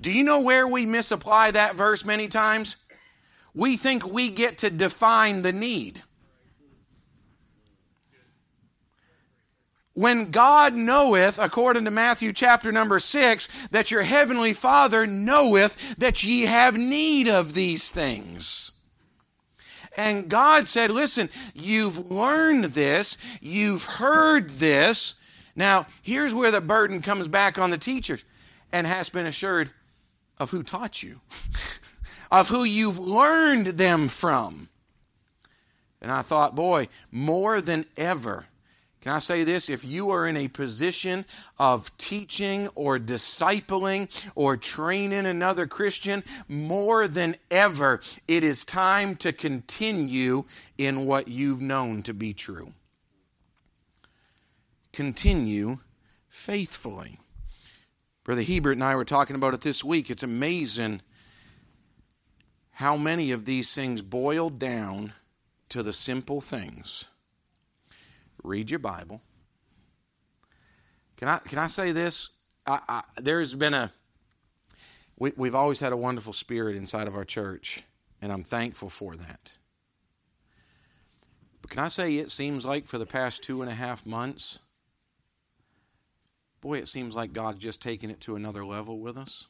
Do 0.00 0.12
you 0.12 0.22
know 0.22 0.40
where 0.40 0.68
we 0.68 0.86
misapply 0.86 1.50
that 1.50 1.74
verse 1.74 2.04
many 2.04 2.28
times? 2.28 2.76
We 3.52 3.76
think 3.76 4.06
we 4.06 4.30
get 4.30 4.58
to 4.58 4.70
define 4.70 5.42
the 5.42 5.52
need. 5.52 6.02
When 9.96 10.30
God 10.30 10.74
knoweth, 10.74 11.38
according 11.38 11.86
to 11.86 11.90
Matthew 11.90 12.34
chapter 12.34 12.70
number 12.70 12.98
6, 12.98 13.48
that 13.70 13.90
your 13.90 14.02
heavenly 14.02 14.52
Father 14.52 15.06
knoweth 15.06 15.96
that 15.96 16.22
ye 16.22 16.42
have 16.42 16.76
need 16.76 17.28
of 17.28 17.54
these 17.54 17.90
things. 17.90 18.72
And 19.96 20.28
God 20.28 20.66
said, 20.66 20.90
Listen, 20.90 21.30
you've 21.54 22.10
learned 22.10 22.64
this, 22.64 23.16
you've 23.40 23.86
heard 23.86 24.50
this. 24.50 25.14
Now, 25.54 25.86
here's 26.02 26.34
where 26.34 26.50
the 26.50 26.60
burden 26.60 27.00
comes 27.00 27.26
back 27.26 27.58
on 27.58 27.70
the 27.70 27.78
teachers 27.78 28.22
and 28.72 28.86
has 28.86 29.08
been 29.08 29.24
assured 29.24 29.70
of 30.36 30.50
who 30.50 30.62
taught 30.62 31.02
you, 31.02 31.22
of 32.30 32.50
who 32.50 32.64
you've 32.64 32.98
learned 32.98 33.68
them 33.68 34.08
from. 34.08 34.68
And 36.02 36.12
I 36.12 36.20
thought, 36.20 36.54
boy, 36.54 36.88
more 37.10 37.62
than 37.62 37.86
ever, 37.96 38.44
can 39.06 39.14
I 39.14 39.20
say 39.20 39.44
this? 39.44 39.70
If 39.70 39.84
you 39.84 40.10
are 40.10 40.26
in 40.26 40.36
a 40.36 40.48
position 40.48 41.26
of 41.60 41.96
teaching 41.96 42.66
or 42.74 42.98
discipling 42.98 44.08
or 44.34 44.56
training 44.56 45.26
another 45.26 45.68
Christian, 45.68 46.24
more 46.48 47.06
than 47.06 47.36
ever, 47.48 48.00
it 48.26 48.42
is 48.42 48.64
time 48.64 49.14
to 49.18 49.32
continue 49.32 50.42
in 50.76 51.06
what 51.06 51.28
you've 51.28 51.60
known 51.60 52.02
to 52.02 52.12
be 52.12 52.34
true. 52.34 52.72
Continue 54.92 55.78
faithfully. 56.28 57.20
Brother 58.24 58.42
Hebert 58.42 58.72
and 58.72 58.82
I 58.82 58.96
were 58.96 59.04
talking 59.04 59.36
about 59.36 59.54
it 59.54 59.60
this 59.60 59.84
week. 59.84 60.10
It's 60.10 60.24
amazing 60.24 61.00
how 62.72 62.96
many 62.96 63.30
of 63.30 63.44
these 63.44 63.72
things 63.72 64.02
boil 64.02 64.50
down 64.50 65.12
to 65.68 65.84
the 65.84 65.92
simple 65.92 66.40
things 66.40 67.04
read 68.46 68.70
your 68.70 68.78
Bible. 68.78 69.20
Can 71.16 71.28
I, 71.28 71.38
can 71.38 71.58
I 71.58 71.66
say 71.66 71.92
this? 71.92 72.30
I, 72.66 72.80
I, 72.88 73.02
there's 73.16 73.54
been 73.54 73.74
a, 73.74 73.92
we, 75.18 75.32
we've 75.36 75.54
always 75.54 75.80
had 75.80 75.92
a 75.92 75.96
wonderful 75.96 76.32
spirit 76.32 76.76
inside 76.76 77.08
of 77.08 77.16
our 77.16 77.24
church, 77.24 77.82
and 78.20 78.32
I'm 78.32 78.44
thankful 78.44 78.88
for 78.88 79.16
that. 79.16 79.52
But 81.62 81.70
can 81.70 81.80
I 81.80 81.88
say 81.88 82.16
it 82.16 82.30
seems 82.30 82.64
like 82.64 82.86
for 82.86 82.98
the 82.98 83.06
past 83.06 83.42
two 83.42 83.62
and 83.62 83.70
a 83.70 83.74
half 83.74 84.06
months, 84.06 84.58
boy, 86.60 86.78
it 86.78 86.88
seems 86.88 87.14
like 87.14 87.32
God's 87.32 87.58
just 87.58 87.82
taken 87.82 88.10
it 88.10 88.20
to 88.22 88.36
another 88.36 88.64
level 88.64 89.00
with 89.00 89.16
us. 89.16 89.46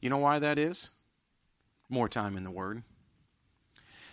You 0.00 0.10
know 0.10 0.18
why 0.18 0.38
that 0.38 0.58
is? 0.58 0.90
More 1.88 2.08
time 2.08 2.36
in 2.36 2.44
the 2.44 2.50
Word. 2.50 2.82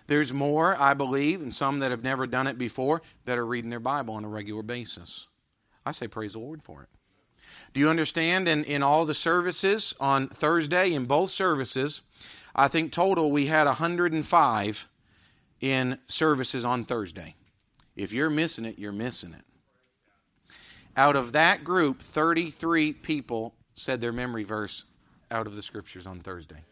There's 0.08 0.34
more, 0.34 0.76
I 0.80 0.94
believe, 0.94 1.42
and 1.42 1.54
some 1.54 1.80
that 1.80 1.92
have 1.92 2.04
never 2.04 2.28
done 2.28 2.48
it 2.48 2.58
before 2.58 3.02
that 3.26 3.38
are 3.38 3.46
reading 3.46 3.70
their 3.70 3.80
Bible 3.80 4.14
on 4.16 4.24
a 4.24 4.30
regular 4.30 4.62
basis. 4.62 5.28
I 5.86 5.92
say 5.92 6.08
praise 6.08 6.34
the 6.34 6.40
Lord 6.40 6.62
for 6.62 6.84
it. 6.84 6.90
Do 7.74 7.80
you 7.80 7.90
understand? 7.90 8.48
In, 8.48 8.64
in 8.64 8.84
all 8.84 9.06
the 9.06 9.14
services 9.14 9.96
on 10.00 10.30
Thursday, 10.30 10.94
in 10.94 11.06
both 11.06 11.32
services, 11.32 12.02
I 12.56 12.68
think 12.68 12.92
total 12.92 13.32
we 13.32 13.48
had 13.48 13.66
105 13.66 14.90
in 15.62 16.00
services 16.08 16.64
on 16.64 16.86
Thursday. 16.86 17.36
If 17.96 18.14
you're 18.14 18.30
missing 18.30 18.66
it, 18.66 18.78
you're 18.78 18.92
missing 18.92 19.34
it. 19.34 19.44
Out 20.98 21.16
of 21.16 21.34
that 21.34 21.64
group, 21.64 22.02
33 22.02 22.94
people 22.94 23.54
said 23.74 24.00
their 24.00 24.14
memory 24.14 24.44
verse 24.44 24.86
out 25.30 25.48
of 25.48 25.56
the 25.56 25.62
scriptures 25.62 26.08
on 26.08 26.20
Thursday. 26.20 26.64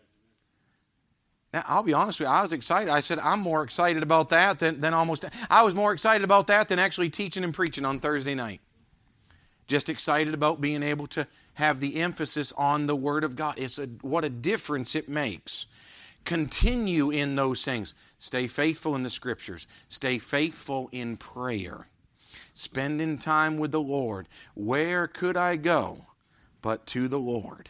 Now, 1.54 1.64
I'll 1.68 1.84
be 1.84 1.94
honest 1.94 2.20
with 2.20 2.28
you, 2.28 2.34
I 2.34 2.42
was 2.42 2.52
excited. 2.52 2.90
I 2.90 3.00
said, 3.00 3.20
I'm 3.20 3.40
more 3.40 3.64
excited 3.64 4.02
about 4.02 4.30
that 4.30 4.58
than, 4.58 4.82
than 4.82 4.94
almost, 4.96 5.26
I 5.52 5.62
was 5.64 5.76
more 5.76 5.94
excited 5.94 6.24
about 6.24 6.48
that 6.48 6.68
than 6.68 6.80
actually 6.80 7.12
teaching 7.12 7.44
and 7.44 7.54
preaching 7.54 7.86
on 7.86 8.00
Thursday 8.00 8.34
night. 8.34 8.60
Just 9.68 9.88
excited 9.88 10.34
about 10.34 10.62
being 10.62 10.82
able 10.82 11.06
to 11.08 11.28
have 11.54 11.80
the 11.80 12.02
emphasis 12.02 12.52
on 12.54 12.88
the 12.88 12.96
Word 12.96 13.24
of 13.24 13.36
God. 13.36 13.60
It's 13.60 13.78
a, 13.78 13.86
what 14.02 14.26
a 14.26 14.30
difference 14.30 14.96
it 14.96 15.08
makes. 15.08 15.68
Continue 16.26 17.12
in 17.12 17.36
those 17.36 17.64
things. 17.64 17.94
Stay 18.18 18.48
faithful 18.48 18.96
in 18.96 19.04
the 19.04 19.10
Scriptures, 19.10 19.68
stay 19.88 20.18
faithful 20.18 20.90
in 20.92 21.18
prayer, 21.18 21.88
spending 22.54 23.18
time 23.18 23.60
with 23.60 23.72
the 23.72 23.82
Lord. 23.82 24.28
Where 24.56 25.08
could 25.08 25.38
I 25.38 25.58
go 25.58 26.08
but 26.62 26.88
to 26.88 27.08
the 27.08 27.20
Lord? 27.20 27.70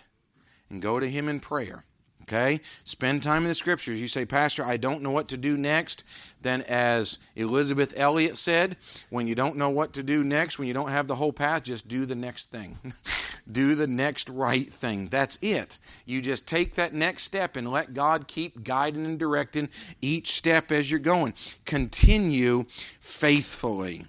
And 0.69 0.81
go 0.81 0.99
to 0.99 1.09
Him 1.09 1.27
in 1.27 1.39
prayer. 1.39 1.83
Okay? 2.23 2.61
Spend 2.85 3.21
time 3.21 3.43
in 3.43 3.49
the 3.49 3.55
scriptures. 3.55 3.99
You 3.99 4.07
say, 4.07 4.25
Pastor, 4.25 4.63
I 4.63 4.77
don't 4.77 5.01
know 5.01 5.11
what 5.11 5.27
to 5.29 5.37
do 5.37 5.57
next. 5.57 6.03
Then, 6.41 6.61
as 6.63 7.19
Elisabeth 7.35 7.93
Elliot 7.95 8.37
said, 8.37 8.77
when 9.09 9.27
you 9.27 9.35
don't 9.35 9.55
know 9.55 9.69
what 9.69 9.93
to 9.93 10.03
do 10.03 10.23
next, 10.23 10.59
when 10.59 10.67
you 10.67 10.73
don't 10.73 10.89
have 10.89 11.07
the 11.07 11.15
whole 11.15 11.31
path, 11.31 11.63
just 11.63 11.87
do 11.87 12.05
the 12.05 12.15
next 12.15 12.51
thing. 12.51 12.77
do 13.51 13.75
the 13.75 13.87
next 13.87 14.29
right 14.29 14.71
thing. 14.71 15.07
That's 15.07 15.37
it. 15.41 15.79
You 16.05 16.21
just 16.21 16.47
take 16.47 16.75
that 16.75 16.93
next 16.93 17.23
step 17.23 17.55
and 17.55 17.69
let 17.69 17.93
God 17.93 18.27
keep 18.27 18.63
guiding 18.63 19.05
and 19.05 19.19
directing 19.19 19.69
each 20.01 20.33
step 20.33 20.71
as 20.71 20.91
you're 20.91 20.99
going. 20.99 21.33
Continue 21.65 22.65
faithfully. 22.99 24.05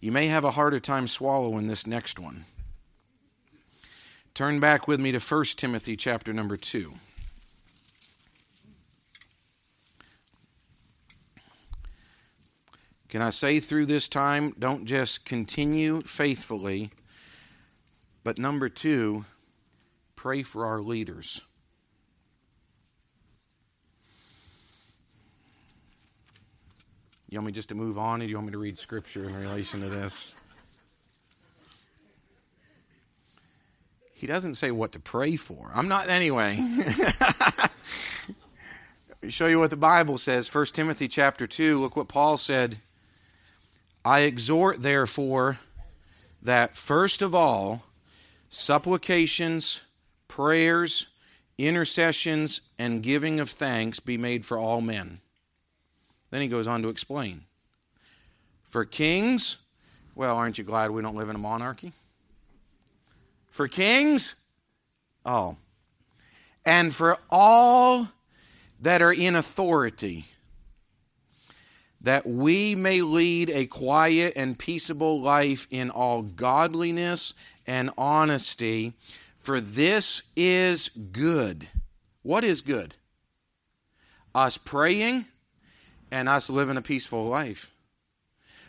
You 0.00 0.12
may 0.12 0.26
have 0.28 0.44
a 0.44 0.52
harder 0.52 0.80
time 0.80 1.06
swallowing 1.06 1.66
this 1.66 1.86
next 1.86 2.18
one. 2.18 2.44
Turn 4.36 4.60
back 4.60 4.86
with 4.86 5.00
me 5.00 5.12
to 5.12 5.18
1 5.18 5.44
Timothy 5.56 5.96
chapter 5.96 6.30
number 6.30 6.58
2. 6.58 6.92
Can 13.08 13.22
I 13.22 13.30
say 13.30 13.60
through 13.60 13.86
this 13.86 14.08
time, 14.08 14.54
don't 14.58 14.84
just 14.84 15.24
continue 15.24 16.02
faithfully, 16.02 16.90
but 18.24 18.38
number 18.38 18.68
two, 18.68 19.24
pray 20.16 20.42
for 20.42 20.66
our 20.66 20.82
leaders. 20.82 21.40
You 27.30 27.38
want 27.38 27.46
me 27.46 27.52
just 27.52 27.70
to 27.70 27.74
move 27.74 27.96
on, 27.96 28.20
or 28.20 28.26
do 28.26 28.28
you 28.28 28.36
want 28.36 28.48
me 28.48 28.52
to 28.52 28.58
read 28.58 28.76
scripture 28.76 29.24
in 29.24 29.34
relation 29.34 29.80
to 29.80 29.88
this? 29.88 30.34
He 34.16 34.26
doesn't 34.26 34.54
say 34.54 34.70
what 34.70 34.92
to 34.92 34.98
pray 34.98 35.36
for. 35.36 35.70
I'm 35.74 35.88
not, 35.88 36.08
anyway. 36.08 36.56
Let 36.58 37.70
me 39.22 39.28
show 39.28 39.46
you 39.46 39.58
what 39.58 39.68
the 39.68 39.76
Bible 39.76 40.16
says. 40.16 40.52
1 40.52 40.64
Timothy 40.72 41.06
chapter 41.06 41.46
2. 41.46 41.78
Look 41.78 41.96
what 41.96 42.08
Paul 42.08 42.38
said 42.38 42.78
I 44.06 44.20
exhort, 44.20 44.80
therefore, 44.80 45.58
that 46.40 46.76
first 46.76 47.20
of 47.20 47.34
all, 47.34 47.82
supplications, 48.48 49.82
prayers, 50.28 51.10
intercessions, 51.58 52.62
and 52.78 53.02
giving 53.02 53.38
of 53.38 53.50
thanks 53.50 54.00
be 54.00 54.16
made 54.16 54.46
for 54.46 54.56
all 54.56 54.80
men. 54.80 55.20
Then 56.30 56.40
he 56.40 56.48
goes 56.48 56.66
on 56.66 56.80
to 56.80 56.88
explain. 56.88 57.42
For 58.64 58.86
kings, 58.86 59.58
well, 60.14 60.36
aren't 60.36 60.56
you 60.56 60.64
glad 60.64 60.90
we 60.90 61.02
don't 61.02 61.16
live 61.16 61.28
in 61.28 61.36
a 61.36 61.38
monarchy? 61.38 61.92
For 63.56 63.68
kings, 63.68 64.34
oh, 65.24 65.56
and 66.66 66.94
for 66.94 67.16
all 67.30 68.06
that 68.82 69.00
are 69.00 69.14
in 69.14 69.34
authority 69.34 70.26
that 72.02 72.26
we 72.26 72.74
may 72.74 73.00
lead 73.00 73.48
a 73.48 73.64
quiet 73.64 74.34
and 74.36 74.58
peaceable 74.58 75.22
life 75.22 75.66
in 75.70 75.88
all 75.88 76.20
godliness 76.20 77.32
and 77.66 77.88
honesty, 77.96 78.92
for 79.36 79.58
this 79.58 80.24
is 80.36 80.90
good. 80.90 81.66
What 82.20 82.44
is 82.44 82.60
good? 82.60 82.94
Us 84.34 84.58
praying 84.58 85.24
and 86.10 86.28
us 86.28 86.50
living 86.50 86.76
a 86.76 86.82
peaceful 86.82 87.26
life. 87.26 87.72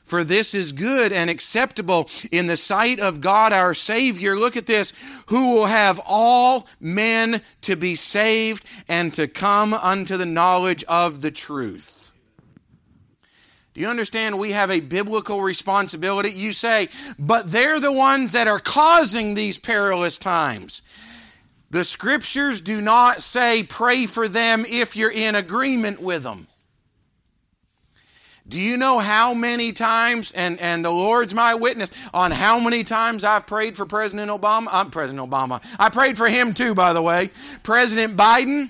For 0.08 0.24
this 0.24 0.56
is 0.56 0.72
good 0.72 1.12
and 1.12 1.30
acceptable 1.30 2.10
in 2.32 2.48
the 2.48 2.56
sight 2.56 3.02
of 3.02 3.20
God 3.20 3.52
our 3.52 3.74
Savior. 3.74 4.40
Look 4.40 4.56
at 4.56 4.66
this, 4.66 4.94
who 5.26 5.54
will 5.54 5.66
have 5.66 6.00
all 6.08 6.66
men 6.80 7.42
to 7.64 7.76
be 7.76 7.96
saved 7.96 8.64
and 8.88 9.14
to 9.16 9.28
come 9.28 9.74
unto 9.74 10.16
the 10.16 10.26
knowledge 10.26 10.86
of 10.86 11.22
the 11.22 11.30
truth. 11.30 12.12
Do 13.74 13.82
you 13.82 13.90
understand? 13.90 14.40
We 14.40 14.54
have 14.54 14.72
a 14.72 14.80
biblical 14.80 15.42
responsibility. 15.42 16.32
You 16.32 16.54
say, 16.54 16.88
but 17.20 17.52
they're 17.52 17.82
the 17.82 17.92
ones 17.92 18.32
that 18.32 18.48
are 18.48 18.60
causing 18.62 19.34
these 19.34 19.58
perilous 19.58 20.18
times. 20.18 20.82
The 21.70 21.84
scriptures 21.84 22.62
do 22.62 22.80
not 22.80 23.22
say 23.22 23.62
pray 23.62 24.06
for 24.06 24.30
them 24.30 24.64
if 24.66 24.96
you're 24.96 25.12
in 25.12 25.36
agreement 25.36 26.02
with 26.02 26.24
them. 26.24 26.48
Do 28.50 28.60
you 28.60 28.78
know 28.78 29.00
how 29.00 29.34
many 29.34 29.74
times, 29.74 30.32
and, 30.32 30.60
and 30.60 30.84
the 30.84 30.92
Lord's 30.92 31.34
my 31.34 31.56
witness, 31.56 31.92
on 32.14 32.32
how 32.32 32.60
many 32.60 32.84
times 32.84 33.24
I've 33.24 33.46
prayed 33.46 33.76
for 33.76 33.86
President 33.86 34.32
Obama? 34.32 34.68
I'm 34.72 34.90
President 34.90 35.30
Obama. 35.30 35.62
I 35.78 35.90
prayed 35.90 36.18
for 36.18 36.30
him 36.30 36.54
too, 36.54 36.74
by 36.74 36.94
the 36.94 37.02
way. 37.02 37.32
President 37.64 38.16
Biden 38.16 38.70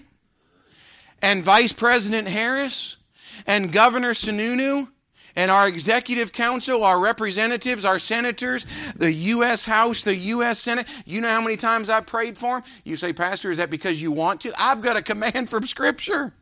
and 1.21 1.43
Vice 1.43 1.73
President 1.73 2.27
Harris 2.27 2.97
and 3.45 3.71
Governor 3.71 4.11
Sununu 4.11 4.87
and 5.35 5.51
our 5.51 5.67
executive 5.67 6.33
council, 6.33 6.83
our 6.83 6.99
representatives, 6.99 7.85
our 7.85 7.99
senators, 7.99 8.65
the 8.95 9.11
U.S. 9.11 9.63
House, 9.65 10.01
the 10.01 10.15
U.S. 10.15 10.59
Senate. 10.59 10.87
You 11.05 11.21
know 11.21 11.29
how 11.29 11.41
many 11.41 11.55
times 11.55 11.91
I've 11.91 12.07
prayed 12.07 12.39
for 12.39 12.61
them? 12.61 12.69
You 12.83 12.97
say, 12.97 13.13
Pastor, 13.13 13.51
is 13.51 13.59
that 13.59 13.69
because 13.69 14.01
you 14.01 14.11
want 14.11 14.41
to? 14.41 14.53
I've 14.57 14.81
got 14.81 14.97
a 14.97 15.03
command 15.03 15.49
from 15.51 15.65
Scripture. 15.65 16.33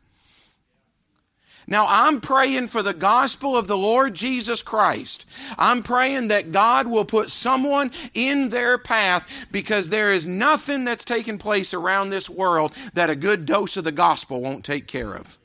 Now, 1.68 1.86
I'm 1.88 2.20
praying 2.20 2.68
for 2.68 2.80
the 2.80 2.94
gospel 2.94 3.56
of 3.56 3.66
the 3.66 3.76
Lord 3.76 4.14
Jesus 4.14 4.62
Christ. 4.62 5.26
I'm 5.58 5.82
praying 5.82 6.28
that 6.28 6.52
God 6.52 6.86
will 6.86 7.04
put 7.04 7.28
someone 7.28 7.90
in 8.14 8.50
their 8.50 8.78
path 8.78 9.28
because 9.50 9.90
there 9.90 10.12
is 10.12 10.28
nothing 10.28 10.84
that's 10.84 11.04
taking 11.04 11.38
place 11.38 11.74
around 11.74 12.10
this 12.10 12.30
world 12.30 12.72
that 12.94 13.10
a 13.10 13.16
good 13.16 13.46
dose 13.46 13.76
of 13.76 13.82
the 13.82 13.90
gospel 13.90 14.40
won't 14.40 14.64
take 14.64 14.86
care 14.86 15.12
of. 15.12 15.36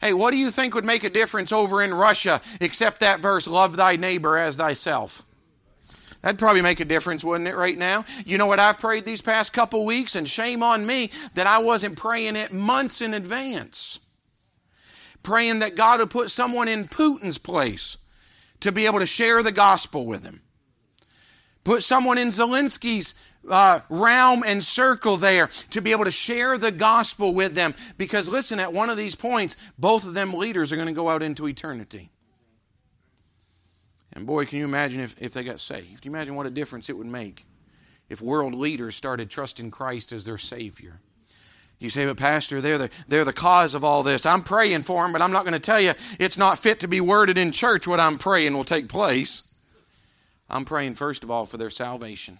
Hey, 0.00 0.12
what 0.12 0.32
do 0.32 0.36
you 0.36 0.50
think 0.50 0.74
would 0.74 0.84
make 0.84 1.04
a 1.04 1.10
difference 1.10 1.52
over 1.52 1.82
in 1.82 1.94
Russia 1.94 2.40
except 2.60 3.00
that 3.00 3.20
verse, 3.20 3.46
love 3.46 3.76
thy 3.76 3.94
neighbor 3.94 4.36
as 4.36 4.56
thyself? 4.56 5.22
That'd 6.22 6.40
probably 6.40 6.62
make 6.62 6.80
a 6.80 6.84
difference, 6.84 7.22
wouldn't 7.22 7.48
it, 7.48 7.54
right 7.54 7.78
now? 7.78 8.04
You 8.26 8.36
know 8.36 8.46
what 8.46 8.58
I've 8.58 8.80
prayed 8.80 9.04
these 9.04 9.22
past 9.22 9.52
couple 9.52 9.84
weeks, 9.84 10.16
and 10.16 10.28
shame 10.28 10.64
on 10.64 10.84
me 10.84 11.12
that 11.34 11.46
I 11.46 11.58
wasn't 11.58 11.96
praying 11.96 12.34
it 12.34 12.52
months 12.52 13.00
in 13.00 13.14
advance 13.14 14.00
praying 15.22 15.60
that 15.60 15.76
God 15.76 16.00
would 16.00 16.10
put 16.10 16.30
someone 16.30 16.68
in 16.68 16.88
Putin's 16.88 17.38
place 17.38 17.98
to 18.60 18.72
be 18.72 18.86
able 18.86 18.98
to 18.98 19.06
share 19.06 19.42
the 19.42 19.52
gospel 19.52 20.06
with 20.06 20.24
him. 20.24 20.42
Put 21.64 21.82
someone 21.82 22.18
in 22.18 22.28
Zelensky's 22.28 23.14
uh, 23.48 23.80
realm 23.88 24.42
and 24.46 24.62
circle 24.62 25.16
there 25.16 25.48
to 25.70 25.80
be 25.80 25.92
able 25.92 26.04
to 26.04 26.10
share 26.10 26.58
the 26.58 26.70
gospel 26.72 27.34
with 27.34 27.54
them. 27.54 27.74
Because 27.96 28.28
listen, 28.28 28.58
at 28.58 28.72
one 28.72 28.90
of 28.90 28.96
these 28.96 29.14
points, 29.14 29.56
both 29.78 30.06
of 30.06 30.14
them 30.14 30.32
leaders 30.32 30.72
are 30.72 30.76
going 30.76 30.88
to 30.88 30.94
go 30.94 31.08
out 31.08 31.22
into 31.22 31.46
eternity. 31.46 32.10
And 34.12 34.26
boy, 34.26 34.46
can 34.46 34.58
you 34.58 34.64
imagine 34.64 35.00
if, 35.00 35.14
if 35.20 35.32
they 35.32 35.44
got 35.44 35.60
saved? 35.60 36.02
Can 36.02 36.10
you 36.10 36.16
imagine 36.16 36.34
what 36.34 36.46
a 36.46 36.50
difference 36.50 36.88
it 36.88 36.96
would 36.96 37.06
make 37.06 37.44
if 38.08 38.20
world 38.20 38.54
leaders 38.54 38.96
started 38.96 39.30
trusting 39.30 39.70
Christ 39.70 40.12
as 40.12 40.24
their 40.24 40.38
Savior? 40.38 41.00
You 41.78 41.90
say, 41.90 42.06
but 42.06 42.16
Pastor, 42.16 42.60
they're 42.60 42.78
the, 42.78 42.90
they're 43.06 43.24
the 43.24 43.32
cause 43.32 43.74
of 43.74 43.84
all 43.84 44.02
this. 44.02 44.26
I'm 44.26 44.42
praying 44.42 44.82
for 44.82 45.02
them, 45.02 45.12
but 45.12 45.22
I'm 45.22 45.30
not 45.30 45.44
going 45.44 45.52
to 45.52 45.60
tell 45.60 45.80
you 45.80 45.92
it's 46.18 46.36
not 46.36 46.58
fit 46.58 46.80
to 46.80 46.88
be 46.88 47.00
worded 47.00 47.38
in 47.38 47.52
church 47.52 47.86
what 47.86 48.00
I'm 48.00 48.18
praying 48.18 48.54
will 48.54 48.64
take 48.64 48.88
place. 48.88 49.42
I'm 50.50 50.64
praying, 50.64 50.96
first 50.96 51.22
of 51.22 51.30
all, 51.30 51.46
for 51.46 51.56
their 51.56 51.70
salvation. 51.70 52.38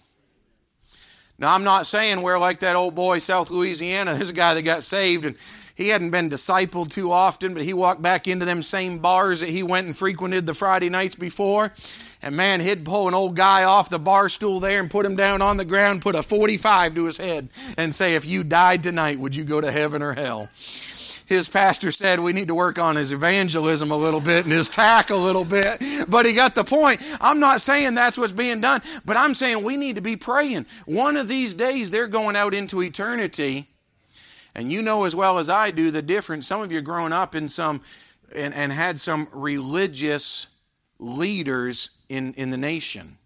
Now, 1.37 1.53
I'm 1.53 1.63
not 1.63 1.87
saying 1.87 2.21
we're 2.21 2.37
like 2.37 2.59
that 2.61 2.75
old 2.75 2.95
boy, 2.95 3.19
South 3.19 3.49
Louisiana. 3.49 4.13
There's 4.13 4.29
a 4.29 4.33
guy 4.33 4.55
that 4.55 4.63
got 4.63 4.83
saved, 4.83 5.25
and 5.25 5.37
he 5.73 5.87
hadn't 5.87 6.11
been 6.11 6.29
discipled 6.29 6.91
too 6.91 7.13
often, 7.13 7.53
but 7.53 7.63
he 7.63 7.71
walked 7.71 8.01
back 8.01 8.27
into 8.27 8.45
them 8.45 8.61
same 8.61 8.99
bars 8.99 9.39
that 9.39 9.49
he 9.49 9.63
went 9.63 9.87
and 9.87 9.95
frequented 9.95 10.45
the 10.45 10.53
Friday 10.53 10.89
nights 10.89 11.15
before. 11.15 11.71
And 12.21 12.35
man, 12.35 12.59
he'd 12.59 12.83
pull 12.83 13.07
an 13.07 13.13
old 13.13 13.35
guy 13.35 13.63
off 13.63 13.89
the 13.89 13.99
bar 13.99 14.27
stool 14.27 14.59
there 14.59 14.79
and 14.79 14.91
put 14.91 15.05
him 15.05 15.15
down 15.15 15.41
on 15.41 15.57
the 15.57 15.65
ground, 15.65 16.01
put 16.01 16.15
a 16.15 16.23
45 16.23 16.95
to 16.95 17.05
his 17.05 17.17
head, 17.17 17.49
and 17.77 17.95
say, 17.95 18.15
If 18.15 18.25
you 18.25 18.43
died 18.43 18.83
tonight, 18.83 19.19
would 19.19 19.35
you 19.35 19.45
go 19.45 19.61
to 19.61 19.71
heaven 19.71 20.03
or 20.03 20.13
hell? 20.13 20.49
his 21.29 21.47
pastor 21.47 21.91
said 21.91 22.19
we 22.19 22.33
need 22.33 22.47
to 22.47 22.55
work 22.55 22.79
on 22.79 22.95
his 22.95 23.11
evangelism 23.11 23.91
a 23.91 23.95
little 23.95 24.19
bit 24.19 24.45
and 24.45 24.51
his 24.51 24.67
tack 24.67 25.11
a 25.11 25.15
little 25.15 25.45
bit. 25.45 25.79
But 26.07 26.25
he 26.25 26.33
got 26.33 26.55
the 26.55 26.63
point. 26.63 27.01
I'm 27.21 27.39
not 27.39 27.61
saying 27.61 27.93
that's 27.93 28.17
what's 28.17 28.31
being 28.31 28.61
done, 28.61 28.81
but 29.05 29.15
I'm 29.15 29.35
saying 29.35 29.63
we 29.63 29.77
need 29.77 29.95
to 29.97 30.01
be 30.01 30.17
praying. 30.17 30.65
One 30.87 31.15
of 31.15 31.27
these 31.27 31.53
days 31.53 31.91
they're 31.91 32.07
going 32.07 32.35
out 32.35 32.55
into 32.55 32.81
eternity. 32.81 33.67
And 34.55 34.71
you 34.71 34.81
know 34.81 35.05
as 35.05 35.15
well 35.15 35.37
as 35.37 35.51
I 35.51 35.69
do 35.69 35.91
the 35.91 36.01
difference. 36.01 36.47
Some 36.47 36.61
of 36.61 36.71
you 36.71 36.81
grown 36.81 37.13
up 37.13 37.35
in 37.35 37.47
some 37.47 37.81
and, 38.35 38.51
and 38.55 38.73
had 38.73 38.99
some 38.99 39.27
religious 39.31 40.47
leaders 40.97 41.91
in, 42.09 42.33
in 42.33 42.49
the 42.49 42.57
nation. 42.57 43.17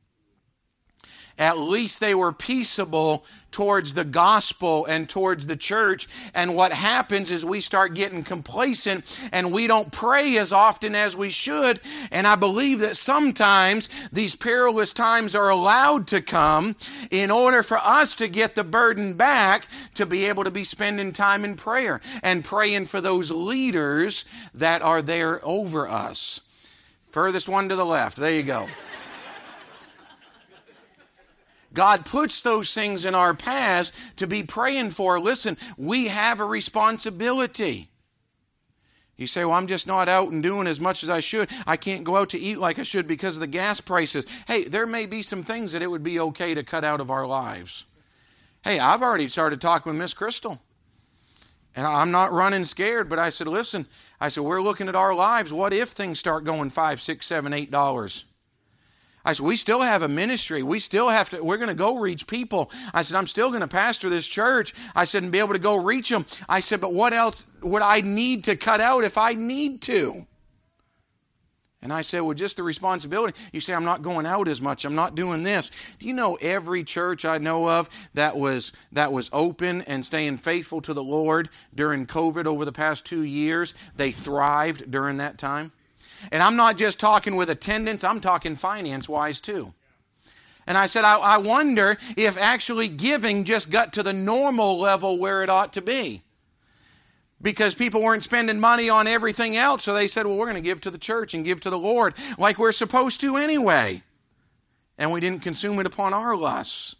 At 1.38 1.58
least 1.58 2.00
they 2.00 2.14
were 2.14 2.32
peaceable 2.32 3.26
towards 3.50 3.96
the 3.96 4.04
gospel 4.04 4.86
and 4.86 5.10
towards 5.10 5.48
the 5.48 5.56
church. 5.56 6.08
And 6.36 6.56
what 6.56 6.72
happens 6.72 7.32
is 7.32 7.44
we 7.44 7.60
start 7.60 7.96
getting 7.96 8.24
complacent 8.24 9.20
and 9.32 9.52
we 9.52 9.66
don't 9.66 9.92
pray 9.92 10.38
as 10.38 10.54
often 10.54 10.94
as 10.94 11.18
we 11.18 11.32
should. 11.32 11.80
And 12.12 12.28
I 12.28 12.36
believe 12.36 12.80
that 12.80 12.98
sometimes 12.98 13.90
these 14.12 14.36
perilous 14.36 14.94
times 14.94 15.36
are 15.36 15.50
allowed 15.50 16.08
to 16.08 16.22
come 16.22 16.76
in 17.10 17.32
order 17.32 17.64
for 17.64 17.78
us 17.78 18.14
to 18.16 18.28
get 18.28 18.54
the 18.54 18.64
burden 18.64 19.16
back 19.16 19.68
to 19.96 20.06
be 20.06 20.26
able 20.26 20.44
to 20.44 20.52
be 20.52 20.64
spending 20.64 21.14
time 21.14 21.46
in 21.46 21.56
prayer 21.56 22.00
and 22.22 22.46
praying 22.46 22.86
for 22.86 23.02
those 23.02 23.32
leaders 23.32 24.26
that 24.54 24.84
are 24.84 25.02
there 25.02 25.44
over 25.44 25.88
us. 25.88 26.42
Furthest 27.14 27.48
one 27.48 27.70
to 27.70 27.76
the 27.76 27.86
left. 27.86 28.18
There 28.18 28.32
you 28.32 28.42
go. 28.42 28.68
God 31.72 32.08
puts 32.08 32.42
those 32.42 32.74
things 32.74 33.06
in 33.06 33.14
our 33.14 33.36
paths 33.36 33.92
to 34.16 34.26
be 34.26 34.42
praying 34.42 34.90
for. 34.90 35.20
Listen, 35.20 35.56
we 35.78 36.08
have 36.08 36.40
a 36.40 36.46
responsibility. 36.46 37.92
You 39.16 39.28
say, 39.28 39.46
Well, 39.46 39.54
I'm 39.54 39.68
just 39.68 39.86
not 39.86 40.10
out 40.10 40.32
and 40.32 40.42
doing 40.42 40.66
as 40.66 40.80
much 40.80 41.04
as 41.04 41.10
I 41.12 41.20
should. 41.20 41.52
I 41.68 41.78
can't 41.78 42.04
go 42.04 42.16
out 42.16 42.30
to 42.30 42.40
eat 42.40 42.58
like 42.58 42.80
I 42.80 42.84
should 42.84 43.08
because 43.08 43.36
of 43.36 43.42
the 43.42 43.48
gas 43.48 43.80
prices. 43.80 44.26
Hey, 44.48 44.64
there 44.64 44.88
may 44.88 45.06
be 45.06 45.22
some 45.22 45.44
things 45.44 45.74
that 45.74 45.84
it 45.84 45.92
would 45.92 46.02
be 46.02 46.20
okay 46.20 46.56
to 46.56 46.64
cut 46.64 46.84
out 46.84 47.00
of 47.00 47.12
our 47.12 47.28
lives. 47.28 47.86
Hey, 48.64 48.80
I've 48.80 49.04
already 49.04 49.28
started 49.28 49.62
talking 49.62 49.92
with 49.92 50.02
Miss 50.02 50.16
Crystal. 50.16 50.60
And 51.76 51.88
I'm 51.88 52.12
not 52.12 52.32
running 52.32 52.66
scared, 52.66 53.10
but 53.10 53.20
I 53.20 53.30
said, 53.30 53.48
listen, 53.48 53.88
I 54.24 54.30
said, 54.30 54.46
we're 54.46 54.62
looking 54.62 54.88
at 54.88 54.96
our 54.96 55.14
lives. 55.14 55.52
What 55.52 55.74
if 55.74 55.90
things 55.90 56.18
start 56.18 56.46
going 56.46 56.70
five, 56.70 57.02
six, 57.02 57.26
seven, 57.26 57.52
eight 57.52 57.72
dollars? 57.72 58.24
I 59.26 59.34
said, 59.34 59.46
we 59.46 59.58
still 59.58 59.82
have 59.82 60.02
a 60.02 60.08
ministry. 60.08 60.64
We 60.64 60.80
still 60.80 61.10
have 61.10 61.30
to, 61.32 61.44
we're 61.44 61.58
going 61.58 61.68
to 61.68 61.76
go 61.76 61.98
reach 61.98 62.26
people. 62.26 62.72
I 62.94 63.02
said, 63.02 63.18
I'm 63.18 63.28
still 63.28 63.50
going 63.50 63.64
to 63.64 63.68
pastor 63.68 64.10
this 64.10 64.26
church. 64.26 64.74
I 64.96 65.04
said, 65.04 65.24
and 65.24 65.32
be 65.32 65.40
able 65.40 65.52
to 65.52 65.60
go 65.60 65.76
reach 65.76 66.08
them. 66.08 66.26
I 66.48 66.62
said, 66.62 66.80
but 66.80 66.94
what 66.94 67.12
else 67.12 67.46
would 67.62 67.82
I 67.82 68.00
need 68.00 68.46
to 68.46 68.56
cut 68.56 68.80
out 68.80 69.04
if 69.04 69.18
I 69.18 69.34
need 69.34 69.82
to? 69.82 70.26
And 71.84 71.92
I 71.92 72.02
said, 72.02 72.22
well, 72.22 72.34
just 72.34 72.56
the 72.56 72.64
responsibility. 72.64 73.38
You 73.52 73.60
say, 73.60 73.74
I'm 73.74 73.84
not 73.84 74.02
going 74.02 74.26
out 74.26 74.48
as 74.48 74.62
much. 74.62 74.86
I'm 74.86 74.96
not 74.96 75.16
doing 75.16 75.44
this. 75.44 75.70
Do 76.00 76.08
you 76.08 76.14
know 76.14 76.36
every 76.36 76.84
church 76.86 77.26
I 77.26 77.38
know 77.38 77.70
of 77.70 77.90
that 78.14 78.38
was, 78.38 78.72
that 78.94 79.12
was 79.12 79.30
open 79.34 79.82
and 79.82 80.06
staying 80.06 80.38
faithful 80.38 80.82
to 80.82 80.94
the 80.94 81.04
Lord 81.04 81.50
during 81.76 82.06
COVID 82.06 82.46
over 82.46 82.64
the 82.64 82.72
past 82.72 83.06
two 83.06 83.24
years, 83.24 83.76
they 83.98 84.12
thrived 84.12 84.90
during 84.90 85.18
that 85.18 85.38
time? 85.38 85.74
And 86.32 86.42
I'm 86.42 86.56
not 86.56 86.78
just 86.78 87.02
talking 87.02 87.36
with 87.36 87.50
attendance, 87.50 88.06
I'm 88.06 88.22
talking 88.22 88.56
finance 88.56 89.10
wise 89.10 89.42
too. 89.42 89.74
And 90.66 90.78
I 90.78 90.86
said, 90.86 91.04
I, 91.04 91.18
I 91.18 91.38
wonder 91.38 91.98
if 92.16 92.42
actually 92.42 92.88
giving 92.88 93.44
just 93.44 93.70
got 93.70 93.92
to 93.94 94.04
the 94.04 94.14
normal 94.14 94.80
level 94.80 95.20
where 95.20 95.44
it 95.44 95.50
ought 95.50 95.74
to 95.74 95.82
be 95.82 96.22
because 97.44 97.76
people 97.76 98.02
weren't 98.02 98.24
spending 98.24 98.60
money 98.60 98.90
on 98.90 99.06
everything 99.06 99.56
else. 99.56 99.84
So 99.84 99.94
they 99.94 100.08
said, 100.08 100.26
well, 100.26 100.38
we're 100.38 100.48
going 100.48 100.56
to 100.56 100.62
give 100.62 100.82
to 100.82 100.92
the 100.92 100.98
church 100.98 101.36
and 101.36 101.46
give 101.46 101.60
to 101.62 101.70
the 101.70 101.78
Lord 101.78 102.16
like 102.40 102.58
we're 102.58 102.72
supposed 102.72 103.22
to 103.22 103.36
anyway. 103.36 104.02
And 104.98 105.12
we 105.12 105.20
didn't 105.20 105.42
consume 105.44 105.80
it 105.80 105.86
upon 105.86 106.14
our 106.14 106.36
lusts. 106.36 106.96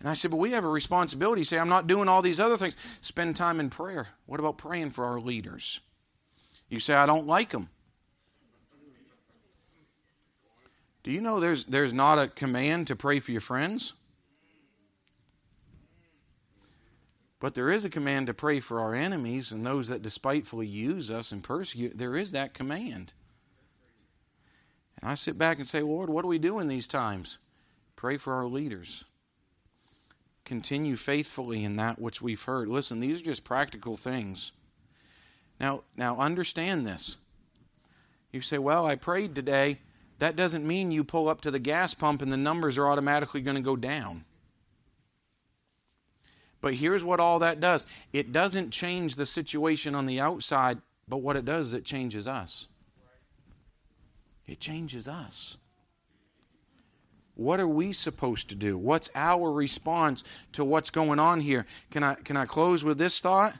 And 0.00 0.08
I 0.08 0.14
said, 0.14 0.30
but 0.30 0.38
we 0.38 0.52
have 0.52 0.64
a 0.64 0.68
responsibility. 0.68 1.44
Say, 1.44 1.58
I'm 1.58 1.68
not 1.68 1.86
doing 1.86 2.08
all 2.08 2.22
these 2.22 2.40
other 2.40 2.56
things. 2.56 2.76
Spend 3.02 3.36
time 3.36 3.60
in 3.60 3.68
prayer. 3.68 4.08
What 4.26 4.40
about 4.40 4.56
praying 4.56 4.90
for 4.90 5.04
our 5.04 5.20
leaders? 5.20 5.80
You 6.68 6.80
say, 6.80 6.94
I 6.94 7.06
don't 7.06 7.26
like 7.26 7.50
them. 7.50 7.68
Do 11.02 11.10
you 11.10 11.20
know 11.20 11.40
there's, 11.40 11.66
there's 11.66 11.94
not 11.94 12.18
a 12.18 12.28
command 12.28 12.88
to 12.88 12.96
pray 12.96 13.18
for 13.18 13.32
your 13.32 13.40
friends? 13.40 13.94
But 17.40 17.54
there 17.54 17.70
is 17.70 17.84
a 17.84 17.90
command 17.90 18.26
to 18.26 18.34
pray 18.34 18.58
for 18.58 18.80
our 18.80 18.94
enemies 18.94 19.52
and 19.52 19.64
those 19.64 19.88
that 19.88 20.02
despitefully 20.02 20.66
use 20.66 21.10
us 21.10 21.30
and 21.30 21.42
persecute. 21.42 21.96
There 21.96 22.16
is 22.16 22.32
that 22.32 22.54
command. 22.54 23.12
And 25.00 25.10
I 25.10 25.14
sit 25.14 25.38
back 25.38 25.58
and 25.58 25.68
say, 25.68 25.80
Lord, 25.80 26.10
what 26.10 26.22
do 26.22 26.28
we 26.28 26.38
do 26.38 26.58
in 26.58 26.66
these 26.66 26.88
times? 26.88 27.38
Pray 27.94 28.16
for 28.16 28.34
our 28.34 28.48
leaders. 28.48 29.04
Continue 30.44 30.96
faithfully 30.96 31.62
in 31.62 31.76
that 31.76 32.00
which 32.00 32.20
we've 32.20 32.42
heard. 32.42 32.68
Listen, 32.68 33.00
these 33.00 33.20
are 33.20 33.24
just 33.24 33.44
practical 33.44 33.96
things. 33.96 34.52
Now, 35.60 35.82
now 35.96 36.16
understand 36.18 36.86
this. 36.86 37.18
You 38.32 38.40
say, 38.40 38.58
Well, 38.58 38.86
I 38.86 38.96
prayed 38.96 39.34
today. 39.34 39.78
That 40.18 40.36
doesn't 40.36 40.66
mean 40.66 40.90
you 40.90 41.04
pull 41.04 41.28
up 41.28 41.42
to 41.42 41.50
the 41.50 41.60
gas 41.60 41.94
pump 41.94 42.22
and 42.22 42.32
the 42.32 42.36
numbers 42.36 42.76
are 42.76 42.88
automatically 42.88 43.40
going 43.40 43.56
to 43.56 43.62
go 43.62 43.76
down. 43.76 44.24
But 46.60 46.74
here's 46.74 47.04
what 47.04 47.20
all 47.20 47.38
that 47.40 47.60
does 47.60 47.86
it 48.12 48.32
doesn't 48.32 48.70
change 48.70 49.14
the 49.14 49.26
situation 49.26 49.94
on 49.94 50.06
the 50.06 50.20
outside, 50.20 50.78
but 51.08 51.18
what 51.18 51.36
it 51.36 51.44
does 51.44 51.68
is 51.68 51.74
it 51.74 51.84
changes 51.84 52.26
us. 52.26 52.68
It 54.46 54.60
changes 54.60 55.06
us. 55.06 55.58
What 57.34 57.60
are 57.60 57.68
we 57.68 57.92
supposed 57.92 58.48
to 58.48 58.56
do? 58.56 58.76
What's 58.76 59.10
our 59.14 59.52
response 59.52 60.24
to 60.52 60.64
what's 60.64 60.90
going 60.90 61.20
on 61.20 61.40
here? 61.40 61.66
Can 61.90 62.02
I, 62.02 62.14
can 62.14 62.36
I 62.36 62.46
close 62.46 62.82
with 62.82 62.98
this 62.98 63.20
thought? 63.20 63.56